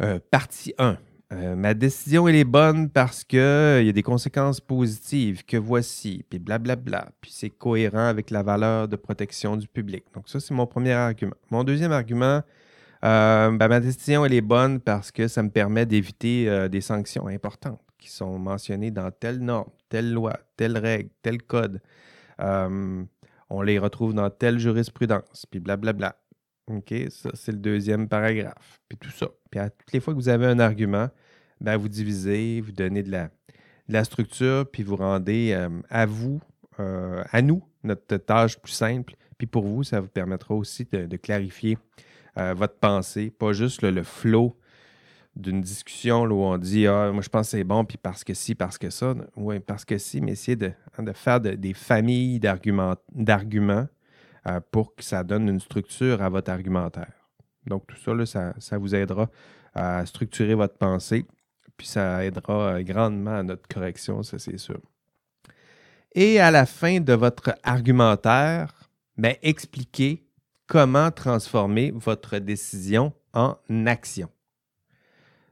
Euh, 0.00 0.18
partie 0.30 0.74
1. 0.78 0.98
Euh, 1.32 1.54
ma 1.54 1.72
décision, 1.72 2.26
elle 2.26 2.34
est 2.34 2.44
bonne 2.44 2.90
parce 2.90 3.22
qu'il 3.22 3.38
y 3.38 3.88
a 3.88 3.92
des 3.92 4.02
conséquences 4.02 4.60
positives 4.60 5.44
que 5.44 5.56
voici, 5.56 6.24
puis 6.28 6.38
blablabla, 6.38 7.10
puis 7.20 7.30
c'est 7.32 7.50
cohérent 7.50 8.06
avec 8.06 8.30
la 8.30 8.42
valeur 8.42 8.88
de 8.88 8.96
protection 8.96 9.56
du 9.56 9.68
public. 9.68 10.04
Donc 10.12 10.28
ça, 10.28 10.40
c'est 10.40 10.52
mon 10.52 10.66
premier 10.66 10.92
argument. 10.92 11.36
Mon 11.50 11.64
deuxième 11.64 11.92
argument, 11.92 12.42
euh, 13.04 13.50
ben, 13.52 13.68
ma 13.68 13.80
décision, 13.80 14.24
elle 14.24 14.34
est 14.34 14.40
bonne 14.40 14.80
parce 14.80 15.12
que 15.12 15.28
ça 15.28 15.42
me 15.42 15.50
permet 15.50 15.86
d'éviter 15.86 16.68
des 16.68 16.80
sanctions 16.80 17.28
importantes 17.28 17.80
qui 17.98 18.10
sont 18.10 18.38
mentionnées 18.38 18.90
dans 18.90 19.10
telle 19.10 19.38
norme, 19.38 19.70
telle 19.88 20.12
loi, 20.12 20.34
telle 20.56 20.76
règle, 20.76 21.08
tel 21.22 21.42
code. 21.42 21.80
on 22.38 23.62
les 23.62 23.78
retrouve 23.78 24.12
dans 24.12 24.28
telle 24.28 24.58
jurisprudence, 24.58 25.46
puis 25.50 25.60
blablabla. 25.60 26.16
OK, 26.66 26.94
ça, 27.10 27.30
c'est 27.34 27.52
le 27.52 27.58
deuxième 27.58 28.08
paragraphe. 28.08 28.80
Puis 28.88 28.98
tout 28.98 29.10
ça. 29.10 29.28
Puis 29.50 29.60
à 29.60 29.70
toutes 29.70 29.92
les 29.92 30.00
fois 30.00 30.14
que 30.14 30.18
vous 30.18 30.28
avez 30.28 30.46
un 30.46 30.58
argument, 30.58 31.08
ben, 31.60 31.76
vous 31.76 31.88
divisez, 31.88 32.60
vous 32.60 32.72
donnez 32.72 33.02
de 33.02 33.10
la, 33.10 33.30
la 33.88 34.04
structure, 34.04 34.66
puis 34.70 34.82
vous 34.82 34.96
rendez 34.96 35.52
euh, 35.52 35.68
à 35.90 36.06
vous, 36.06 36.40
euh, 36.80 37.22
à 37.30 37.42
nous, 37.42 37.62
notre 37.82 38.16
tâche 38.16 38.58
plus 38.58 38.72
simple. 38.72 39.14
Puis 39.36 39.46
pour 39.46 39.64
vous, 39.64 39.84
ça 39.84 40.00
vous 40.00 40.08
permettra 40.08 40.54
aussi 40.54 40.86
de, 40.90 41.16
clarifier 41.16 41.76
euh, 42.38 42.54
votre 42.54 42.76
pensée, 42.76 43.30
pas 43.30 43.52
juste 43.52 43.82
le 43.82 44.02
flow 44.02 44.56
d'une 45.36 45.60
discussion 45.60 46.22
où 46.22 46.42
on 46.44 46.58
dit 46.58 46.86
Ah, 46.86 47.10
moi 47.12 47.22
je 47.22 47.28
pense 47.28 47.48
que 47.48 47.58
c'est 47.58 47.64
bon, 47.64 47.84
puis 47.84 47.98
parce 47.98 48.22
que 48.24 48.34
si, 48.34 48.54
parce 48.54 48.78
que 48.78 48.90
ça. 48.90 49.14
Oui, 49.36 49.58
parce 49.60 49.84
que 49.84 49.98
si, 49.98 50.20
mais 50.20 50.32
essayer 50.32 50.56
de, 50.56 50.70
de 50.98 51.12
faire 51.12 51.40
des 51.40 51.74
familles 51.74 52.40
d'arguments 52.40 52.94
euh, 54.46 54.60
pour 54.70 54.94
que 54.94 55.02
ça 55.02 55.24
donne 55.24 55.48
une 55.48 55.60
structure 55.60 56.22
à 56.22 56.28
votre 56.28 56.50
argumentaire. 56.50 57.12
Donc, 57.66 57.86
tout 57.86 57.96
ça, 58.26 58.52
ça, 58.58 58.78
vous 58.78 58.94
aidera 58.94 59.30
à 59.74 60.04
structurer 60.06 60.54
votre 60.54 60.76
pensée, 60.76 61.24
puis 61.76 61.86
ça 61.86 62.24
aidera 62.24 62.74
euh, 62.74 62.82
grandement 62.82 63.36
à 63.36 63.42
notre 63.42 63.66
correction, 63.66 64.22
ça 64.22 64.38
c'est 64.38 64.58
sûr. 64.58 64.80
Et 66.14 66.38
à 66.38 66.50
la 66.50 66.66
fin 66.66 67.00
de 67.00 67.12
votre 67.12 67.56
argumentaire, 67.64 68.90
ben, 69.16 69.34
expliquez 69.42 70.24
comment 70.66 71.10
transformer 71.10 71.90
votre 71.94 72.38
décision 72.38 73.12
en 73.32 73.56
action. 73.86 74.28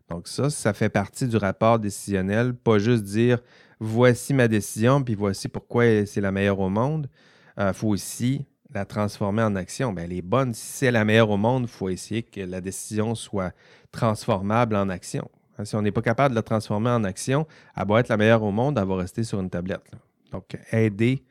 Donc 0.08 0.28
ça, 0.28 0.50
ça 0.50 0.72
fait 0.72 0.88
partie 0.88 1.26
du 1.26 1.36
rapport 1.36 1.78
décisionnel, 1.78 2.54
pas 2.54 2.78
juste 2.78 3.04
dire 3.04 3.38
voici 3.80 4.34
ma 4.34 4.46
décision, 4.46 5.02
puis 5.02 5.14
voici 5.14 5.48
pourquoi 5.48 6.06
c'est 6.06 6.20
la 6.20 6.30
meilleure 6.30 6.60
au 6.60 6.68
monde. 6.68 7.08
Il 7.56 7.62
euh, 7.62 7.72
faut 7.72 7.88
aussi 7.88 8.46
la 8.74 8.84
transformer 8.84 9.42
en 9.42 9.54
action, 9.56 9.94
elle 9.98 10.12
est 10.12 10.22
bonne. 10.22 10.54
Si 10.54 10.66
c'est 10.66 10.90
la 10.90 11.04
meilleure 11.04 11.30
au 11.30 11.36
monde, 11.36 11.64
il 11.64 11.68
faut 11.68 11.88
essayer 11.88 12.22
que 12.22 12.40
la 12.40 12.60
décision 12.60 13.14
soit 13.14 13.52
transformable 13.90 14.76
en 14.76 14.88
action. 14.88 15.30
Hein, 15.58 15.64
si 15.64 15.76
on 15.76 15.82
n'est 15.82 15.92
pas 15.92 16.02
capable 16.02 16.30
de 16.30 16.36
la 16.36 16.42
transformer 16.42 16.90
en 16.90 17.04
action, 17.04 17.46
elle 17.76 17.86
va 17.86 18.00
être 18.00 18.08
la 18.08 18.16
meilleure 18.16 18.42
au 18.42 18.52
monde, 18.52 18.78
elle 18.78 18.88
va 18.88 18.96
rester 18.96 19.24
sur 19.24 19.40
une 19.40 19.50
tablette. 19.50 19.90
Donc, 20.30 20.56
aidez 20.70 21.22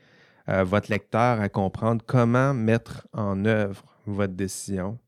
euh, 0.50 0.64
votre 0.64 0.92
lecteur 0.92 1.40
à 1.42 1.50
comprendre 1.50 2.04
comment 2.06 2.54
mettre 2.54 3.08
en 3.14 3.46
œuvre 3.46 3.84
votre 4.06 4.34
décision. 4.34 5.00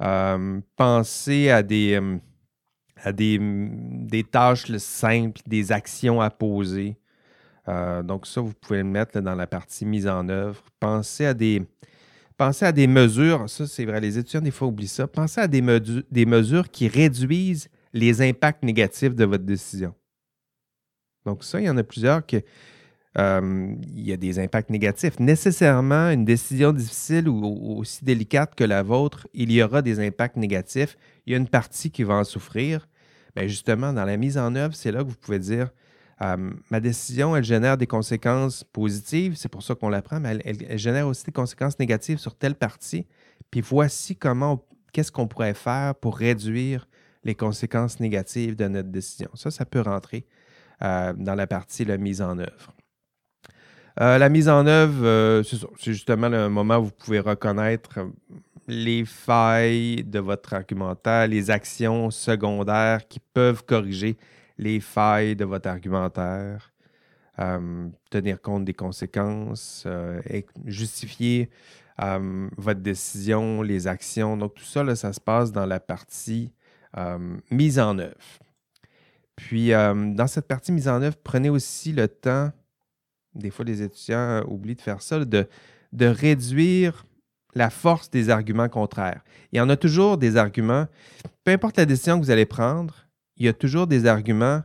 Euh, 0.00 0.60
pensez 0.76 1.50
à 1.50 1.62
des, 1.62 1.94
euh, 2.00 2.18
à 3.02 3.12
des 3.12 4.24
tâches 4.30 4.70
simples, 4.76 5.40
des 5.46 5.72
actions 5.72 6.20
à 6.20 6.30
poser. 6.30 6.96
Euh, 7.68 8.02
donc 8.02 8.26
ça, 8.26 8.40
vous 8.40 8.54
pouvez 8.54 8.78
le 8.78 8.84
mettre 8.84 9.20
dans 9.20 9.34
la 9.34 9.46
partie 9.46 9.84
mise 9.84 10.08
en 10.08 10.28
œuvre. 10.28 10.62
Pensez 10.80 11.26
à 11.26 11.34
des, 11.34 11.62
pensez 12.36 12.64
à 12.64 12.72
des 12.72 12.86
mesures, 12.86 13.48
ça 13.48 13.66
c'est 13.66 13.84
vrai, 13.84 14.00
les 14.00 14.18
étudiants 14.18 14.40
des 14.40 14.50
fois 14.50 14.68
oublient 14.68 14.88
ça. 14.88 15.06
Pensez 15.06 15.40
à 15.40 15.48
des, 15.48 15.62
des 16.10 16.26
mesures 16.26 16.70
qui 16.70 16.88
réduisent 16.88 17.68
les 17.92 18.22
impacts 18.22 18.62
négatifs 18.62 19.14
de 19.14 19.24
votre 19.24 19.44
décision. 19.44 19.94
Donc 21.26 21.44
ça, 21.44 21.60
il 21.60 21.66
y 21.66 21.70
en 21.70 21.76
a 21.76 21.84
plusieurs 21.84 22.24
qui... 22.24 22.42
Euh, 23.18 23.74
il 23.96 24.06
y 24.06 24.12
a 24.12 24.16
des 24.16 24.38
impacts 24.38 24.70
négatifs. 24.70 25.18
Nécessairement, 25.18 26.10
une 26.10 26.24
décision 26.24 26.72
difficile 26.72 27.28
ou, 27.28 27.78
aussi 27.78 28.04
délicate 28.04 28.54
que 28.54 28.62
la 28.62 28.82
vôtre, 28.82 29.26
il 29.34 29.50
y 29.50 29.60
aura 29.62 29.82
des 29.82 29.98
impacts 29.98 30.36
négatifs. 30.36 30.96
Il 31.26 31.32
y 31.32 31.34
a 31.34 31.38
une 31.38 31.48
partie 31.48 31.90
qui 31.90 32.04
va 32.04 32.14
en 32.14 32.24
souffrir. 32.24 32.86
Bien, 33.34 33.46
justement, 33.48 33.92
dans 33.92 34.04
la 34.04 34.16
mise 34.16 34.38
en 34.38 34.54
œuvre, 34.54 34.74
c'est 34.74 34.92
là 34.92 35.02
que 35.02 35.08
vous 35.08 35.16
pouvez 35.16 35.40
dire 35.40 35.70
euh, 36.22 36.50
ma 36.70 36.80
décision, 36.80 37.36
elle 37.36 37.44
génère 37.44 37.76
des 37.76 37.86
conséquences 37.86 38.64
positives, 38.64 39.36
c'est 39.36 39.48
pour 39.48 39.62
ça 39.62 39.74
qu'on 39.74 39.88
la 39.88 40.02
prend, 40.02 40.18
mais 40.18 40.38
elle, 40.44 40.78
génère 40.78 41.06
aussi 41.06 41.24
des 41.24 41.32
conséquences 41.32 41.78
négatives 41.78 42.18
sur 42.18 42.34
telle 42.34 42.56
partie. 42.56 43.06
Puis 43.50 43.60
voici 43.60 44.16
comment, 44.16 44.64
qu'est-ce 44.92 45.12
qu'on 45.12 45.28
pourrait 45.28 45.54
faire 45.54 45.94
pour 45.94 46.16
réduire 46.16 46.88
les 47.24 47.34
conséquences 47.34 48.00
négatives 48.00 48.56
de 48.56 48.66
notre 48.66 48.88
décision. 48.88 49.28
Ça, 49.34 49.50
ça 49.50 49.64
peut 49.64 49.80
rentrer 49.80 50.26
euh, 50.82 51.12
dans 51.16 51.34
la 51.34 51.46
partie 51.46 51.84
la 51.84 51.98
mise 51.98 52.20
en 52.20 52.38
œuvre. 52.38 52.74
Euh, 54.00 54.18
la 54.18 54.28
mise 54.28 54.48
en 54.48 54.66
œuvre, 54.66 55.42
c'est 55.44 55.92
justement 55.92 56.28
le 56.28 56.48
moment 56.48 56.78
où 56.78 56.84
vous 56.84 56.92
pouvez 56.92 57.18
reconnaître 57.18 57.98
les 58.68 59.04
failles 59.04 60.04
de 60.04 60.18
votre 60.18 60.52
argumentaire, 60.54 61.26
les 61.26 61.50
actions 61.50 62.10
secondaires 62.10 63.08
qui 63.08 63.18
peuvent 63.18 63.64
corriger 63.64 64.16
les 64.58 64.80
failles 64.80 65.36
de 65.36 65.44
votre 65.44 65.68
argumentaire, 65.68 66.72
euh, 67.40 67.88
tenir 68.10 68.40
compte 68.40 68.64
des 68.64 68.74
conséquences, 68.74 69.84
euh, 69.86 70.20
justifier 70.64 71.50
euh, 72.02 72.48
votre 72.56 72.80
décision, 72.80 73.62
les 73.62 73.86
actions. 73.86 74.36
Donc, 74.36 74.54
tout 74.54 74.64
ça, 74.64 74.96
ça 74.96 75.12
se 75.12 75.20
passe 75.20 75.52
dans 75.52 75.66
la 75.66 75.80
partie 75.80 76.52
mise 77.50 77.78
en 77.78 77.98
œuvre. 77.98 78.16
Puis, 79.36 79.70
dans 79.70 80.26
cette 80.26 80.48
partie 80.48 80.72
mise 80.72 80.88
en 80.88 81.00
œuvre, 81.00 81.16
prenez 81.22 81.48
aussi 81.48 81.92
le 81.92 82.08
temps, 82.08 82.50
des 83.34 83.50
fois 83.50 83.64
les 83.64 83.82
étudiants 83.82 84.42
oublient 84.48 84.74
de 84.74 84.80
faire 84.80 85.00
ça, 85.00 85.24
de, 85.24 85.46
de 85.92 86.06
réduire 86.06 87.04
la 87.54 87.70
force 87.70 88.10
des 88.10 88.30
arguments 88.30 88.70
contraires. 88.70 89.22
Il 89.52 89.58
y 89.58 89.60
en 89.60 89.68
a 89.68 89.76
toujours 89.76 90.18
des 90.18 90.36
arguments, 90.36 90.86
peu 91.44 91.52
importe 91.52 91.76
la 91.76 91.84
décision 91.84 92.18
que 92.18 92.24
vous 92.24 92.30
allez 92.30 92.46
prendre, 92.46 93.07
il 93.38 93.46
y 93.46 93.48
a 93.48 93.52
toujours 93.52 93.86
des 93.86 94.06
arguments 94.06 94.62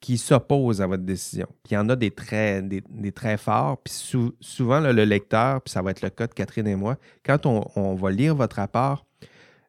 qui 0.00 0.18
s'opposent 0.18 0.80
à 0.80 0.86
votre 0.86 1.02
décision. 1.02 1.46
Puis 1.64 1.72
il 1.72 1.74
y 1.74 1.78
en 1.78 1.88
a 1.88 1.96
des 1.96 2.10
très, 2.10 2.62
des, 2.62 3.12
très 3.12 3.36
forts. 3.36 3.78
Puis 3.82 3.94
souvent, 4.40 4.80
le 4.80 5.04
lecteur, 5.04 5.60
puis 5.62 5.72
ça 5.72 5.82
va 5.82 5.90
être 5.90 6.02
le 6.02 6.10
cas 6.10 6.26
de 6.26 6.34
Catherine 6.34 6.66
et 6.66 6.76
moi, 6.76 6.96
quand 7.24 7.46
on, 7.46 7.94
va 7.94 8.10
lire 8.10 8.34
votre 8.34 8.56
rapport, 8.56 9.06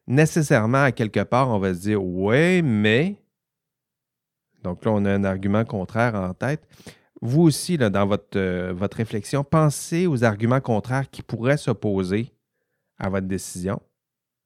nécessairement, 0.06 0.84
à 0.84 0.92
quelque 0.92 1.20
part, 1.20 1.48
on 1.48 1.58
va 1.58 1.74
se 1.74 1.80
dire 1.80 2.02
Oui, 2.02 2.62
mais. 2.62 3.16
Donc 4.62 4.84
là, 4.84 4.92
on 4.92 5.04
a 5.04 5.12
un 5.12 5.24
argument 5.24 5.64
contraire 5.64 6.14
en 6.14 6.34
tête. 6.34 6.62
Vous 7.20 7.42
aussi, 7.42 7.76
là, 7.76 7.90
dans 7.90 8.06
votre, 8.06 8.36
euh, 8.38 8.72
votre 8.72 8.96
réflexion, 8.96 9.42
pensez 9.42 10.06
aux 10.06 10.22
arguments 10.24 10.60
contraires 10.60 11.10
qui 11.10 11.22
pourraient 11.22 11.56
s'opposer 11.56 12.32
à 12.98 13.08
votre 13.08 13.26
décision. 13.26 13.80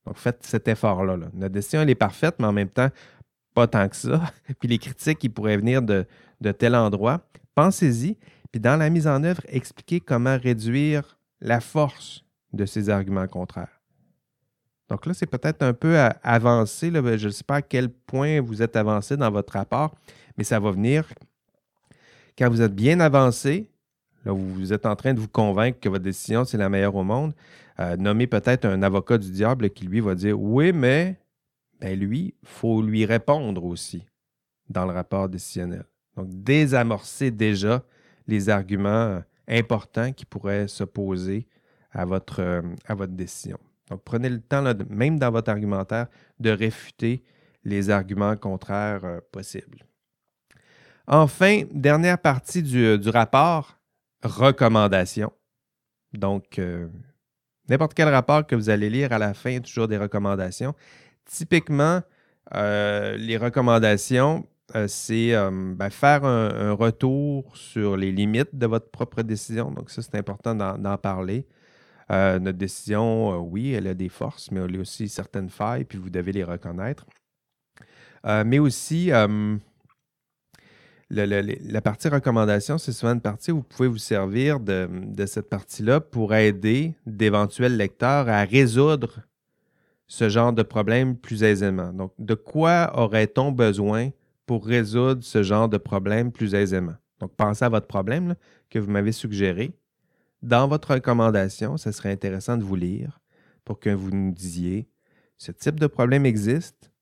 Donc, 0.06 0.16
faites 0.16 0.44
cet 0.44 0.68
effort-là. 0.68 1.16
Là. 1.16 1.26
Notre 1.34 1.52
décision, 1.52 1.82
elle 1.82 1.90
est 1.90 1.94
parfaite, 1.94 2.36
mais 2.38 2.46
en 2.46 2.52
même 2.52 2.68
temps, 2.68 2.88
pas 3.54 3.66
tant 3.66 3.88
que 3.88 3.96
ça. 3.96 4.22
puis 4.58 4.68
les 4.68 4.78
critiques 4.78 5.18
qui 5.18 5.28
pourraient 5.28 5.56
venir 5.56 5.82
de, 5.82 6.06
tel 6.58 6.74
endroit, 6.74 7.20
pensez-y. 7.54 8.16
Puis 8.50 8.60
dans 8.60 8.76
la 8.76 8.90
mise 8.90 9.06
en 9.06 9.22
œuvre, 9.24 9.42
expliquez 9.48 10.00
comment 10.00 10.36
réduire 10.38 11.18
la 11.40 11.60
force 11.60 12.24
de 12.52 12.66
ces 12.66 12.90
arguments 12.90 13.26
contraires. 13.26 13.80
Donc 14.88 15.06
là, 15.06 15.14
c'est 15.14 15.26
peut-être 15.26 15.62
un 15.62 15.72
peu 15.72 15.96
avancé. 16.22 16.90
Là, 16.90 17.16
je 17.16 17.26
ne 17.26 17.32
sais 17.32 17.44
pas 17.44 17.56
à 17.56 17.62
quel 17.62 17.88
point 17.88 18.40
vous 18.42 18.60
êtes 18.60 18.76
avancé 18.76 19.16
dans 19.16 19.30
votre 19.30 19.54
rapport, 19.54 19.94
mais 20.36 20.44
ça 20.44 20.60
va 20.60 20.70
venir 20.70 21.06
quand 22.36 22.50
vous 22.50 22.60
êtes 22.60 22.74
bien 22.74 23.00
avancé. 23.00 23.68
Là, 24.24 24.32
vous 24.32 24.72
êtes 24.72 24.86
en 24.86 24.94
train 24.94 25.14
de 25.14 25.20
vous 25.20 25.28
convaincre 25.28 25.80
que 25.80 25.88
votre 25.88 26.04
décision, 26.04 26.44
c'est 26.44 26.58
la 26.58 26.68
meilleure 26.68 26.94
au 26.94 27.04
monde. 27.04 27.32
Euh, 27.80 27.96
nommez 27.96 28.26
peut-être 28.26 28.66
un 28.66 28.82
avocat 28.82 29.18
du 29.18 29.30
diable 29.30 29.70
qui, 29.70 29.86
lui, 29.86 30.00
va 30.00 30.14
dire 30.14 30.40
Oui, 30.40 30.72
mais 30.72 31.16
ben 31.82 31.98
lui, 31.98 32.36
il 32.40 32.48
faut 32.48 32.80
lui 32.80 33.04
répondre 33.04 33.64
aussi 33.64 34.06
dans 34.68 34.86
le 34.86 34.92
rapport 34.92 35.28
décisionnel. 35.28 35.84
Donc, 36.16 36.28
désamorcer 36.30 37.32
déjà 37.32 37.82
les 38.28 38.48
arguments 38.48 39.20
importants 39.48 40.12
qui 40.12 40.24
pourraient 40.24 40.68
s'opposer 40.68 41.48
à 41.90 42.04
votre, 42.04 42.40
euh, 42.40 42.62
à 42.86 42.94
votre 42.94 43.14
décision. 43.14 43.58
Donc, 43.90 44.02
prenez 44.04 44.28
le 44.28 44.40
temps, 44.40 44.62
même 44.88 45.18
dans 45.18 45.32
votre 45.32 45.50
argumentaire, 45.50 46.06
de 46.38 46.50
réfuter 46.50 47.24
les 47.64 47.90
arguments 47.90 48.36
contraires 48.36 49.04
euh, 49.04 49.20
possibles. 49.32 49.84
Enfin, 51.08 51.62
dernière 51.72 52.18
partie 52.18 52.62
du, 52.62 52.96
rapport, 53.08 53.76
recommandations. 54.22 55.32
Donc, 56.12 56.60
n'importe 57.68 57.94
quel 57.94 58.08
rapport 58.08 58.46
que 58.46 58.54
vous 58.54 58.70
allez 58.70 58.88
lire 58.88 59.12
à 59.12 59.18
la 59.18 59.34
fin, 59.34 59.58
toujours 59.58 59.88
des 59.88 59.98
recommandations. 59.98 60.76
Typiquement, 61.32 62.02
les 62.52 63.38
recommandations, 63.40 64.46
c'est 64.86 65.32
ben, 65.32 65.90
faire 65.90 66.24
un, 66.24 66.72
retour 66.72 67.56
sur 67.56 67.96
les 67.96 68.12
limites 68.12 68.54
de 68.54 68.66
votre 68.66 68.90
propre 68.90 69.22
décision. 69.22 69.70
Donc, 69.70 69.90
ça, 69.90 70.02
c'est 70.02 70.16
important 70.16 70.54
d'en 70.54 70.98
parler. 70.98 71.46
Euh, 72.10 72.38
notre 72.38 72.58
décision, 72.58 73.32
euh, 73.32 73.36
oui, 73.38 73.72
elle 73.72 73.86
a 73.86 73.94
des 73.94 74.10
forces, 74.10 74.50
mais 74.50 74.60
elle 74.60 74.76
a 74.76 74.80
aussi 74.80 75.08
certaines 75.08 75.48
failles, 75.48 75.84
puis 75.84 75.98
vous 75.98 76.10
devez 76.10 76.32
les 76.32 76.44
reconnaître. 76.44 77.06
Euh, 78.26 78.44
mais 78.46 78.58
aussi, 78.58 79.10
la 81.10 81.80
partie 81.82 82.08
recommandation, 82.08 82.78
c'est 82.78 82.92
souvent 82.92 83.14
une 83.14 83.20
partie 83.20 83.50
où 83.50 83.56
vous 83.56 83.62
pouvez 83.62 83.88
vous 83.88 83.98
servir 83.98 84.60
de, 84.60 85.26
cette 85.26 85.48
partie-là 85.48 86.00
pour 86.00 86.34
aider 86.34 86.94
d'éventuels 87.06 87.76
lecteurs 87.76 88.28
à 88.28 88.44
résoudre 88.44 89.20
ce 90.12 90.28
genre 90.28 90.52
de 90.52 90.62
problème 90.62 91.16
plus 91.16 91.42
aisément. 91.42 91.90
Donc, 91.90 92.12
de 92.18 92.34
quoi 92.34 92.92
aurait-on 92.94 93.50
besoin 93.50 94.10
pour 94.44 94.66
résoudre 94.66 95.24
ce 95.24 95.42
genre 95.42 95.70
de 95.70 95.78
problème 95.78 96.30
plus 96.30 96.54
aisément? 96.54 96.96
Donc, 97.18 97.34
pensez 97.34 97.64
à 97.64 97.70
votre 97.70 97.86
problème 97.86 98.34
que 98.68 98.78
vous 98.78 98.90
m'avez 98.90 99.12
suggéré 99.12 99.72
dans 100.42 100.68
votre 100.68 100.92
recommandation, 100.92 101.78
ce 101.78 101.92
serait 101.92 102.12
intéressant 102.12 102.58
de 102.58 102.62
vous 102.62 102.76
lire 102.76 103.20
pour 103.64 103.80
que 103.80 103.88
vous 103.88 104.10
nous 104.10 104.32
disiez 104.32 104.86
ce 105.38 105.50
type 105.50 105.80
de 105.80 105.86
problème 105.86 106.26
existe. 106.26 106.92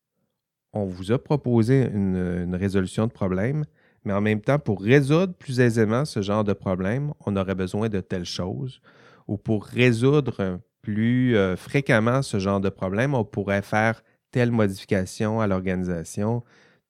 On 0.72 0.84
vous 0.84 1.10
a 1.10 1.18
proposé 1.18 1.90
une, 1.92 2.54
résolution 2.54 3.08
de 3.08 3.12
problème, 3.12 3.64
mais 4.04 4.12
en 4.12 4.20
même 4.20 4.40
temps, 4.40 4.60
pour 4.60 4.80
résoudre 4.80 5.34
plus 5.34 5.58
aisément 5.58 6.04
ce 6.04 6.22
genre 6.22 6.44
de 6.44 6.52
problème, 6.52 7.12
on 7.26 7.34
aurait 7.34 7.56
besoin 7.56 7.88
de 7.88 7.98
telle 7.98 8.24
chose. 8.24 8.80
Ou 9.26 9.36
pour 9.36 9.64
résoudre 9.64 10.60
plus 10.82 11.36
euh, 11.36 11.56
fréquemment 11.56 12.22
ce 12.22 12.38
genre 12.38 12.60
de 12.60 12.68
problème, 12.68 13.14
on 13.14 13.24
pourrait 13.24 13.62
faire 13.62 14.02
telle 14.30 14.50
modification 14.50 15.40
à 15.40 15.46
l'organisation, 15.46 16.42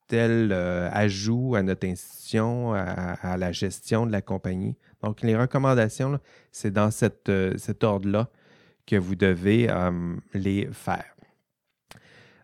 tel 0.09 0.51
euh, 0.53 0.89
ajout 0.93 1.55
à 1.55 1.63
notre 1.63 1.87
institution, 1.87 2.75
à, 2.75 3.37
la 3.37 3.53
gestion 3.53 4.07
de 4.07 4.13
la 4.13 4.23
compagnie. 4.23 4.77
Donc, 5.03 5.23
les 5.23 5.37
recommandations, 5.37 6.19
c'est 6.53 6.73
dans 6.73 6.91
euh, 7.29 7.55
cet 7.57 7.85
ordre-là 7.85 8.29
que 8.87 8.97
vous 8.97 9.15
devez 9.15 9.69
les 10.35 10.69
faire. 10.73 11.15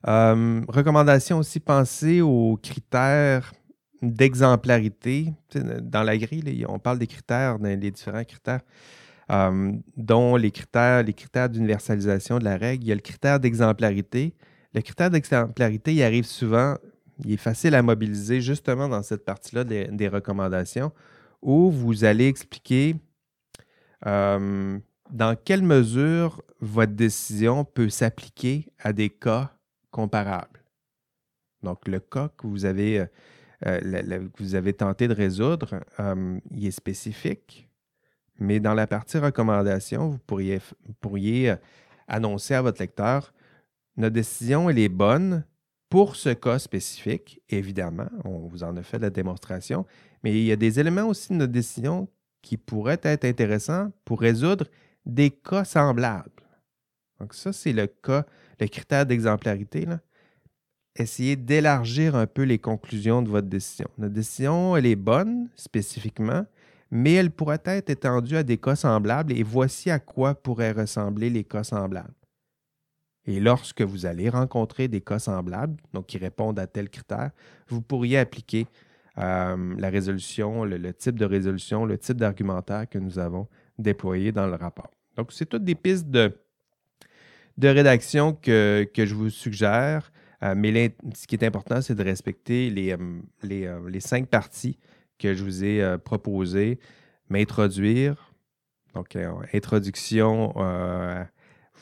recommandations 0.05 1.39
aussi, 1.39 1.59
pensez 1.59 2.21
aux 2.21 2.57
critères 2.63 3.53
d'exemplarité. 4.01 5.33
Dans 5.55 6.03
la 6.03 6.17
grille, 6.17 6.65
on 6.69 6.79
parle 6.79 6.99
des 6.99 7.07
critères, 7.07 7.59
des 7.59 7.91
différents 7.91 8.25
critères, 8.25 8.61
dont 9.29 10.37
les 10.37 10.51
critères, 10.51 11.03
les 11.03 11.13
critères 11.13 11.49
d'universalisation 11.49 12.39
de 12.39 12.45
la 12.45 12.57
règle. 12.57 12.85
Il 12.85 12.89
y 12.89 12.93
a 12.93 12.95
le 12.95 13.01
critère 13.01 13.41
d'exemplarité. 13.41 14.35
Le 14.73 14.83
critère 14.83 15.11
d'exemplarité, 15.11 15.95
il 15.95 16.03
arrive 16.03 16.27
souvent 16.27 16.77
il 17.25 17.33
est 17.33 17.39
facile 17.39 17.75
à 17.75 17.83
mobiliser 17.83 18.41
justement 18.41 18.89
dans 18.89 19.03
cette 19.03 19.25
partie-là 19.25 19.65
des, 19.65 20.09
recommandations 20.09 20.93
où 21.43 21.71
vous 21.71 22.05
allez 22.05 22.27
expliquer 22.27 22.97
euh, 24.07 24.79
dans 25.11 25.37
quelle 25.37 25.63
mesure 25.63 26.43
votre 26.61 26.93
décision 26.93 27.65
peut 27.65 27.89
s'appliquer 27.89 28.67
à 28.79 28.93
des 28.93 29.11
cas 29.11 29.53
comparables. 29.91 30.63
Donc, 31.63 31.87
le 31.89 32.01
cas 32.01 32.31
que 32.37 32.47
vous 32.47 32.65
avez, 32.65 33.01
euh, 33.01 33.07
euh, 33.67 34.29
vous 34.39 34.55
avez 34.55 34.73
tenté 34.73 35.09
de 35.09 35.15
résoudre, 35.15 35.81
il 36.51 36.67
est 36.67 36.71
spécifique, 36.71 37.66
mais 38.39 38.61
dans 38.61 38.75
la 38.75 38.87
partie 38.87 39.19
recommandation, 39.19 40.11
vous 40.11 40.19
pourriez, 40.19 40.61
pourriez 41.01 41.55
annoncer 42.09 42.55
à 42.55 42.63
votre 42.63 42.81
lecteur, 42.81 43.33
notre 43.97 44.15
décision, 44.15 44.69
est 44.71 44.89
bonne, 44.89 45.45
pour 45.89 46.17
ce 46.17 46.31
cas 46.31 46.59
spécifique, 46.59 47.41
évidemment, 47.49 48.09
on 48.25 48.49
vous 48.49 48.65
en 48.65 48.77
a 48.77 48.83
fait 48.83 48.99
la 48.99 49.11
démonstration, 49.11 49.87
mais 50.23 50.33
il 50.33 50.45
y 50.45 50.53
a 50.53 50.57
des 50.57 50.81
éléments 50.81 51.07
aussi 51.07 51.33
de 51.33 51.39
notre 51.39 51.53
décision 51.53 52.09
qui 52.43 52.57
pourraient 52.57 53.01
être 53.03 53.25
intéressants 53.25 53.93
pour 54.05 54.21
résoudre 54.21 54.67
des 55.05 55.31
cas 55.31 55.65
semblables. 55.65 56.31
Donc 57.21 57.35
ça, 57.35 57.53
c'est 57.53 57.73
le 57.73 57.87
cas, 57.87 58.27
le 58.61 58.67
critère 58.67 59.07
d'exemplarité. 59.07 59.87
Essayez 60.97 61.37
d'élargir 61.37 62.17
un 62.17 62.27
peu 62.27 62.43
les 62.43 62.59
conclusions 62.59 63.23
de 63.23 63.29
votre 63.29 63.49
décision. 63.49 63.89
Notre 63.97 64.15
décision, 64.15 64.77
elle 64.77 64.87
est 64.87 64.97
bonne 64.97 65.49
spécifiquement, 65.55 66.45
mais 66.91 67.15
elle 67.15 67.31
pourrait 67.31 67.63
être 67.65 67.91
étendue 67.91 68.37
à 68.37 68.43
des 68.43 68.59
cas 68.59 68.77
semblables 68.77 69.33
et 69.33 69.43
voici 69.43 69.91
à 69.91 69.99
quoi 69.99 70.35
pourraient 70.35 70.73
ressembler 70.73 71.31
les 71.31 71.45
cas 71.45 71.65
semblables. 71.65 72.15
Et 73.27 73.41
lorsque 73.41 73.83
vous 73.83 74.07
allez 74.07 74.29
rencontrer 74.29 74.87
des 74.87 75.01
cas 75.01 75.19
semblables, 75.19 75.77
donc 75.93 76.07
qui 76.07 76.19
répondent 76.19 76.59
à 76.59 76.67
tel 76.67 76.89
critère, 76.89 77.31
vous 77.69 77.83
pourriez 77.83 78.19
appliquer 78.19 78.67
euh, 79.19 79.75
la 79.79 79.91
résolution, 79.91 80.65
le, 80.65 80.93
type 80.93 81.19
de 81.19 81.25
résolution, 81.25 81.85
le 81.87 81.99
type 81.99 82.19
d'argumentaire 82.19 82.89
que 82.89 82.99
nous 82.99 83.19
avons 83.19 83.49
déployé 83.79 84.31
dans 84.31 84.47
le 84.47 84.55
rapport. 84.55 84.91
Donc, 85.17 85.33
c'est 85.33 85.47
toutes 85.47 85.65
des 85.65 85.75
pistes 85.75 86.09
de, 86.09 86.33
rédaction 87.63 88.35
que, 88.35 88.87
je 88.95 89.15
vous 89.15 89.31
suggère. 89.31 90.13
Euh, 90.43 90.55
mais 90.55 90.95
ce 91.15 91.27
qui 91.27 91.35
est 91.35 91.45
important, 91.45 91.81
c'est 91.81 91.95
de 91.95 92.05
respecter 92.05 92.69
les, 92.69 92.93
euh, 92.93 93.89
les, 93.89 94.01
cinq 94.01 94.29
parties 94.29 94.79
que 95.19 95.35
je 95.35 95.45
vous 95.45 95.65
ai 95.65 95.97
proposées. 96.05 96.79
M'introduire, 97.29 98.33
donc 98.95 99.17
introduction 99.53 100.55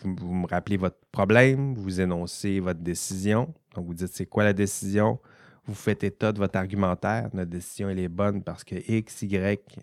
vous, 0.03 0.35
me 0.35 0.47
rappelez 0.47 0.77
votre 0.77 0.99
problème, 1.13 1.75
vous 1.75 2.01
énoncez 2.01 2.61
votre 2.61 2.81
décision. 2.81 3.55
Donc, 3.75 3.87
vous 3.87 3.95
dites 3.95 4.13
c'est 4.13 4.27
quoi 4.27 4.45
la 4.45 4.53
décision? 4.53 5.19
Vous 5.67 5.75
faites 5.75 6.05
état 6.05 6.33
de 6.33 6.39
votre 6.39 6.59
argumentaire. 6.59 7.31
Notre 7.33 7.51
décision, 7.51 7.89
elle 7.89 7.99
est 7.99 8.09
bonne 8.09 8.43
parce 8.43 8.65
que 8.65 8.75
X, 8.75 9.23
Y 9.23 9.79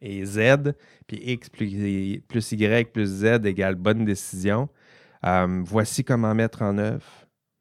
et, 0.00 0.24
Z. 0.24 0.74
Puis 1.06 1.18
X 1.24 1.48
plus, 1.48 1.72
Y 1.72 2.92
plus 2.92 3.06
Z 3.06 3.46
égale 3.46 3.76
bonne 3.76 4.04
décision. 4.04 4.68
Euh, 5.24 5.62
voici 5.64 6.04
comment 6.04 6.34
mettre 6.34 6.60
en 6.62 6.76
œuvre 6.76 7.06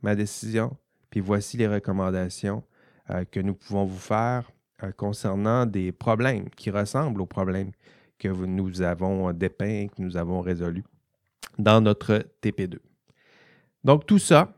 ma 0.02 0.16
décision. 0.16 0.76
Puis 1.10 1.22
voici 1.22 1.56
les 1.56 1.68
recommandations 1.68 2.64
euh, 3.10 3.24
que 3.24 3.40
nous 3.40 3.54
pouvons 3.54 3.86
vous 3.86 4.00
faire 4.00 4.44
euh, 4.50 4.63
concernant 4.92 5.66
des 5.66 5.92
problèmes 5.92 6.50
qui 6.50 6.70
ressemblent 6.70 7.22
aux 7.22 7.26
problèmes 7.26 7.72
que 8.20 8.28
nous 8.28 8.82
avons 8.82 9.32
dépeints, 9.32 9.88
que 9.88 10.02
nous 10.02 10.18
avons 10.18 10.42
résolus 10.42 10.84
dans 11.58 11.82
notre 11.82 12.26
TP2. 12.42 12.78
Donc 13.84 14.06
tout 14.06 14.20
ça 14.20 14.56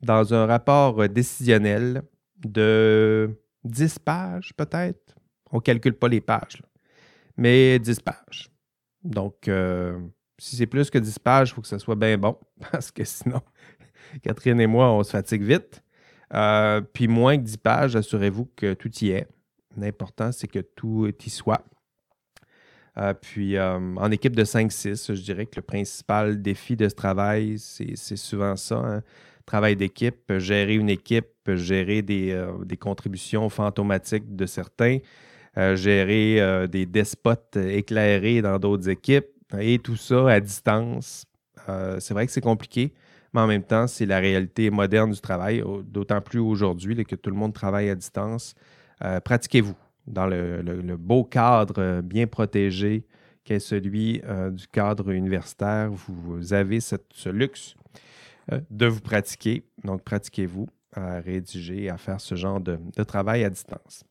dans 0.00 0.32
un 0.34 0.46
rapport 0.46 1.08
décisionnel 1.08 2.02
de 2.44 3.30
10 3.64 3.98
pages 3.98 4.52
peut-être. 4.56 5.14
On 5.50 5.56
ne 5.56 5.62
calcule 5.62 5.94
pas 5.94 6.08
les 6.08 6.20
pages, 6.20 6.62
mais 7.36 7.78
10 7.78 8.00
pages. 8.00 8.50
Donc, 9.02 9.48
euh, 9.48 9.98
si 10.38 10.56
c'est 10.56 10.66
plus 10.66 10.90
que 10.90 10.98
10 10.98 11.18
pages, 11.18 11.50
il 11.50 11.54
faut 11.54 11.62
que 11.62 11.68
ce 11.68 11.78
soit 11.78 11.94
bien 11.94 12.18
bon, 12.18 12.36
parce 12.72 12.90
que 12.90 13.04
sinon, 13.04 13.40
Catherine 14.22 14.60
et 14.60 14.66
moi, 14.66 14.92
on 14.92 15.02
se 15.02 15.10
fatigue 15.10 15.42
vite. 15.42 15.82
Euh, 16.34 16.82
puis 16.82 17.08
moins 17.08 17.38
que 17.38 17.42
10 17.42 17.56
pages, 17.56 17.96
assurez-vous 17.96 18.50
que 18.54 18.74
tout 18.74 18.92
y 18.98 19.10
est. 19.10 19.28
L'important, 19.78 20.32
c'est 20.32 20.48
que 20.48 20.60
tout 20.60 21.08
y 21.08 21.30
soit. 21.30 21.64
Euh, 22.98 23.14
puis 23.14 23.56
euh, 23.56 23.78
en 23.96 24.10
équipe 24.10 24.34
de 24.34 24.44
5-6, 24.44 25.14
je 25.14 25.22
dirais 25.22 25.46
que 25.46 25.56
le 25.56 25.62
principal 25.62 26.42
défi 26.42 26.76
de 26.76 26.88
ce 26.88 26.94
travail, 26.94 27.58
c'est 27.58 28.16
souvent 28.16 28.56
ça. 28.56 28.76
Hein. 28.76 29.02
Travail 29.46 29.76
d'équipe, 29.76 30.32
gérer 30.38 30.74
une 30.74 30.90
équipe, 30.90 31.28
gérer 31.46 32.02
des, 32.02 32.32
euh, 32.32 32.52
contributions 32.78 33.48
fantomatiques 33.48 34.36
de 34.36 34.46
certains, 34.46 34.98
gérer 35.74 36.68
des 36.68 36.86
despotes 36.86 37.56
éclairés 37.56 38.42
dans 38.42 38.60
d'autres 38.60 38.88
équipes 38.88 39.26
et 39.58 39.80
tout 39.80 39.96
ça 39.96 40.30
à 40.30 40.38
distance. 40.38 41.24
c'est 41.98 42.14
vrai 42.14 42.26
que 42.26 42.32
c'est 42.32 42.40
compliqué, 42.40 42.92
mais 43.32 43.40
en 43.40 43.48
même 43.48 43.64
temps, 43.64 43.88
c'est 43.88 44.06
la 44.06 44.20
réalité 44.20 44.70
moderne 44.70 45.10
du 45.10 45.20
travail, 45.20 45.64
d'autant 45.84 46.20
plus 46.20 46.38
aujourd'hui 46.38 47.04
que 47.04 47.16
tout 47.16 47.30
le 47.30 47.36
monde 47.36 47.54
travaille 47.54 47.90
à 47.90 47.96
distance. 47.96 48.54
Pratiquez-vous 49.24 49.76
dans 50.08 50.26
le, 50.26 50.96
beau 50.96 51.24
cadre 51.24 52.00
bien 52.00 52.26
protégé 52.26 53.04
qu'est 53.44 53.60
celui 53.60 54.20
euh, 54.24 54.50
du 54.50 54.66
cadre 54.66 55.10
universitaire, 55.10 55.90
vous 55.90 56.52
avez 56.52 56.80
ce 56.80 57.28
luxe 57.28 57.76
euh, 58.52 58.60
de 58.70 58.86
vous 58.86 59.00
pratiquer. 59.00 59.64
Donc, 59.84 60.02
pratiquez-vous 60.02 60.68
à 60.92 61.20
rédiger, 61.20 61.88
à 61.88 61.96
faire 61.96 62.20
ce 62.20 62.34
genre 62.34 62.60
de, 62.60 62.78
travail 63.04 63.44
à 63.44 63.50
distance. 63.50 64.04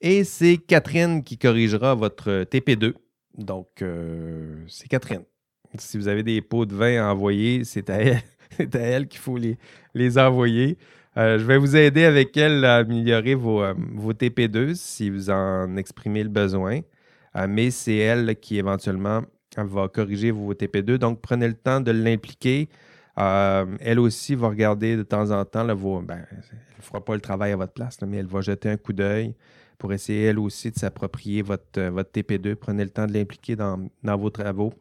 Et 0.00 0.24
c'est 0.24 0.58
Catherine 0.58 1.22
qui 1.24 1.38
corrigera 1.38 1.94
votre 1.94 2.44
TP2. 2.44 2.92
Donc, 3.38 3.80
euh, 3.80 4.62
c'est 4.68 4.88
Catherine. 4.88 5.24
Si 5.78 5.96
vous 5.96 6.08
avez 6.08 6.22
des 6.22 6.42
pots 6.42 6.66
de 6.66 6.74
vin 6.74 7.02
à 7.02 7.12
envoyer, 7.12 7.64
c'est 7.64 7.88
à 7.88 7.98
elle, 8.00 9.08
qu'il 9.08 9.20
faut 9.20 9.38
les 9.94 10.18
envoyer. 10.18 10.76
Euh, 11.16 11.38
je 11.38 11.44
vais 11.44 11.58
vous 11.58 11.76
aider 11.76 12.04
avec 12.04 12.36
elle 12.36 12.64
à 12.64 12.76
améliorer 12.76 13.34
vos, 13.34 13.62
euh, 13.62 13.74
TP2 14.14 14.74
si 14.74 15.10
vous 15.10 15.30
en 15.30 15.76
exprimez 15.76 16.22
le 16.24 16.28
besoin. 16.28 16.80
mais 17.48 17.70
c'est 17.70 17.96
elle 17.96 18.36
qui 18.36 18.58
éventuellement 18.58 19.22
va 19.56 19.88
corriger 19.88 20.30
vos 20.30 20.54
TP2. 20.54 20.98
Donc, 20.98 21.20
prenez 21.20 21.48
le 21.48 21.54
temps 21.54 21.80
de 21.80 21.90
l'impliquer. 21.90 22.68
elle 23.16 24.00
aussi 24.00 24.34
va 24.34 24.48
regarder 24.48 24.96
de 24.96 25.02
temps 25.02 25.30
en 25.30 25.44
temps, 25.44 25.64
ben, 25.64 26.26
elle 26.30 26.36
ne 26.78 26.82
fera 26.82 27.04
pas 27.04 27.14
le 27.14 27.20
travail 27.20 27.52
à 27.52 27.56
votre 27.56 27.72
place, 27.72 27.98
mais 28.06 28.18
elle 28.18 28.26
va 28.26 28.40
jeter 28.40 28.70
un 28.70 28.76
coup 28.76 28.92
d'œil 28.92 29.34
pour 29.78 29.92
essayer 29.92 30.24
elle 30.24 30.38
aussi 30.38 30.70
de 30.70 30.78
s'approprier 30.78 31.42
votre 31.42 31.80
TP2. 32.12 32.54
Prenez 32.56 32.84
le 32.84 32.90
temps 32.90 33.06
de 33.06 33.12
l'impliquer 33.12 33.56
dans, 33.56 33.88
vos 34.02 34.30
travaux. 34.30 34.72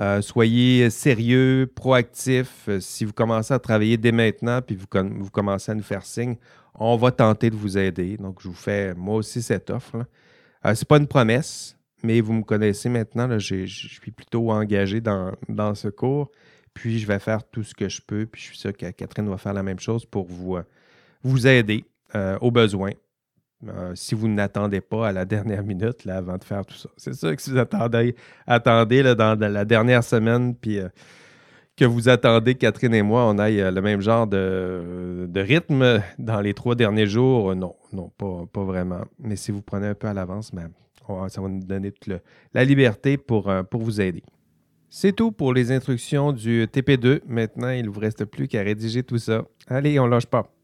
Euh, 0.00 0.20
soyez 0.22 0.90
sérieux, 0.90 1.70
proactif. 1.72 2.68
Euh, 2.68 2.80
si 2.80 3.04
vous 3.04 3.12
commencez 3.12 3.54
à 3.54 3.58
travailler 3.58 3.96
dès 3.96 4.12
maintenant, 4.12 4.60
puis 4.60 4.76
vous, 4.76 4.86
commencez 5.30 5.70
à 5.70 5.74
nous 5.74 5.82
faire 5.82 6.04
signe, 6.04 6.36
on 6.74 6.96
va 6.96 7.12
tenter 7.12 7.50
de 7.50 7.54
vous 7.54 7.78
aider. 7.78 8.16
Donc, 8.16 8.40
je 8.40 8.48
vous 8.48 8.54
fais 8.54 8.94
moi 8.94 9.16
aussi 9.16 9.40
cette 9.42 9.70
offre. 9.70 10.04
Euh, 10.66 10.74
Ce 10.74 10.80
n'est 10.80 10.86
pas 10.86 10.98
une 10.98 11.06
promesse, 11.06 11.76
mais 12.02 12.20
vous 12.20 12.32
me 12.32 12.42
connaissez 12.42 12.88
maintenant. 12.88 13.38
je 13.38 13.66
suis 13.66 14.10
plutôt 14.10 14.50
engagé 14.50 15.00
dans, 15.00 15.34
ce 15.74 15.88
cours. 15.88 16.30
Puis, 16.72 16.98
je 16.98 17.06
vais 17.06 17.20
faire 17.20 17.44
tout 17.44 17.62
ce 17.62 17.74
que 17.74 17.88
je 17.88 18.02
peux. 18.02 18.26
Puis, 18.26 18.42
je 18.42 18.46
suis 18.48 18.58
sûr 18.58 18.76
que 18.76 18.90
Catherine 18.90 19.28
va 19.28 19.38
faire 19.38 19.54
la 19.54 19.62
même 19.62 19.78
chose 19.78 20.04
pour 20.04 20.26
vous, 20.26 20.58
vous 21.22 21.46
aider 21.46 21.84
aux 22.40 22.50
besoins. 22.50 22.92
Euh, 23.68 23.92
si 23.94 24.14
vous 24.14 24.28
n'attendez 24.28 24.80
pas 24.80 25.08
à 25.08 25.12
la 25.12 25.24
dernière 25.24 25.62
minute 25.62 26.04
là, 26.04 26.16
avant 26.18 26.36
de 26.36 26.44
faire 26.44 26.66
tout 26.66 26.74
ça. 26.74 26.88
C'est 26.96 27.14
ça 27.14 27.34
que 27.34 27.40
si 27.40 27.50
vous 27.50 27.58
attendez, 27.58 28.14
dans, 28.46 29.38
la 29.40 29.64
dernière 29.64 30.04
semaine, 30.04 30.54
puis 30.54 30.78
euh, 30.78 30.88
que 31.76 31.84
vous 31.84 32.08
attendez, 32.08 32.56
Catherine 32.56 32.94
et 32.94 33.02
moi, 33.02 33.24
on 33.26 33.38
aille 33.38 33.60
euh, 33.60 33.70
le 33.70 33.80
même 33.80 34.00
genre 34.00 34.26
de, 34.26 35.30
rythme 35.34 36.02
dans 36.18 36.40
les 36.40 36.52
trois 36.52 36.74
derniers 36.74 37.06
jours. 37.06 37.54
non, 37.54 37.74
non, 37.92 38.10
pas, 38.18 38.64
vraiment. 38.64 39.02
Mais 39.18 39.36
si 39.36 39.50
vous 39.50 39.62
prenez 39.62 39.86
un 39.88 39.94
peu 39.94 40.08
à 40.08 40.14
l'avance, 40.14 40.50
ben, 40.52 40.70
ça 41.28 41.40
va 41.40 41.48
nous 41.48 41.64
donner 41.64 41.92
toute 41.92 42.20
la 42.52 42.64
liberté 42.64 43.16
pour, 43.16 43.52
pour 43.70 43.80
vous 43.80 44.00
aider. 44.00 44.22
C'est 44.90 45.12
tout 45.12 45.32
pour 45.32 45.52
les 45.52 45.72
instructions 45.72 46.32
du 46.32 46.66
TP2. 46.66 47.22
Maintenant, 47.26 47.70
il 47.70 47.86
ne 47.86 47.90
vous 47.90 48.00
reste 48.00 48.24
plus 48.26 48.46
qu'à 48.46 48.62
rédiger 48.62 49.02
tout 49.02 49.18
ça. 49.18 49.44
Allez, 49.66 49.98
on 49.98 50.04
ne 50.04 50.10
lâche 50.10 50.26
pas. 50.26 50.54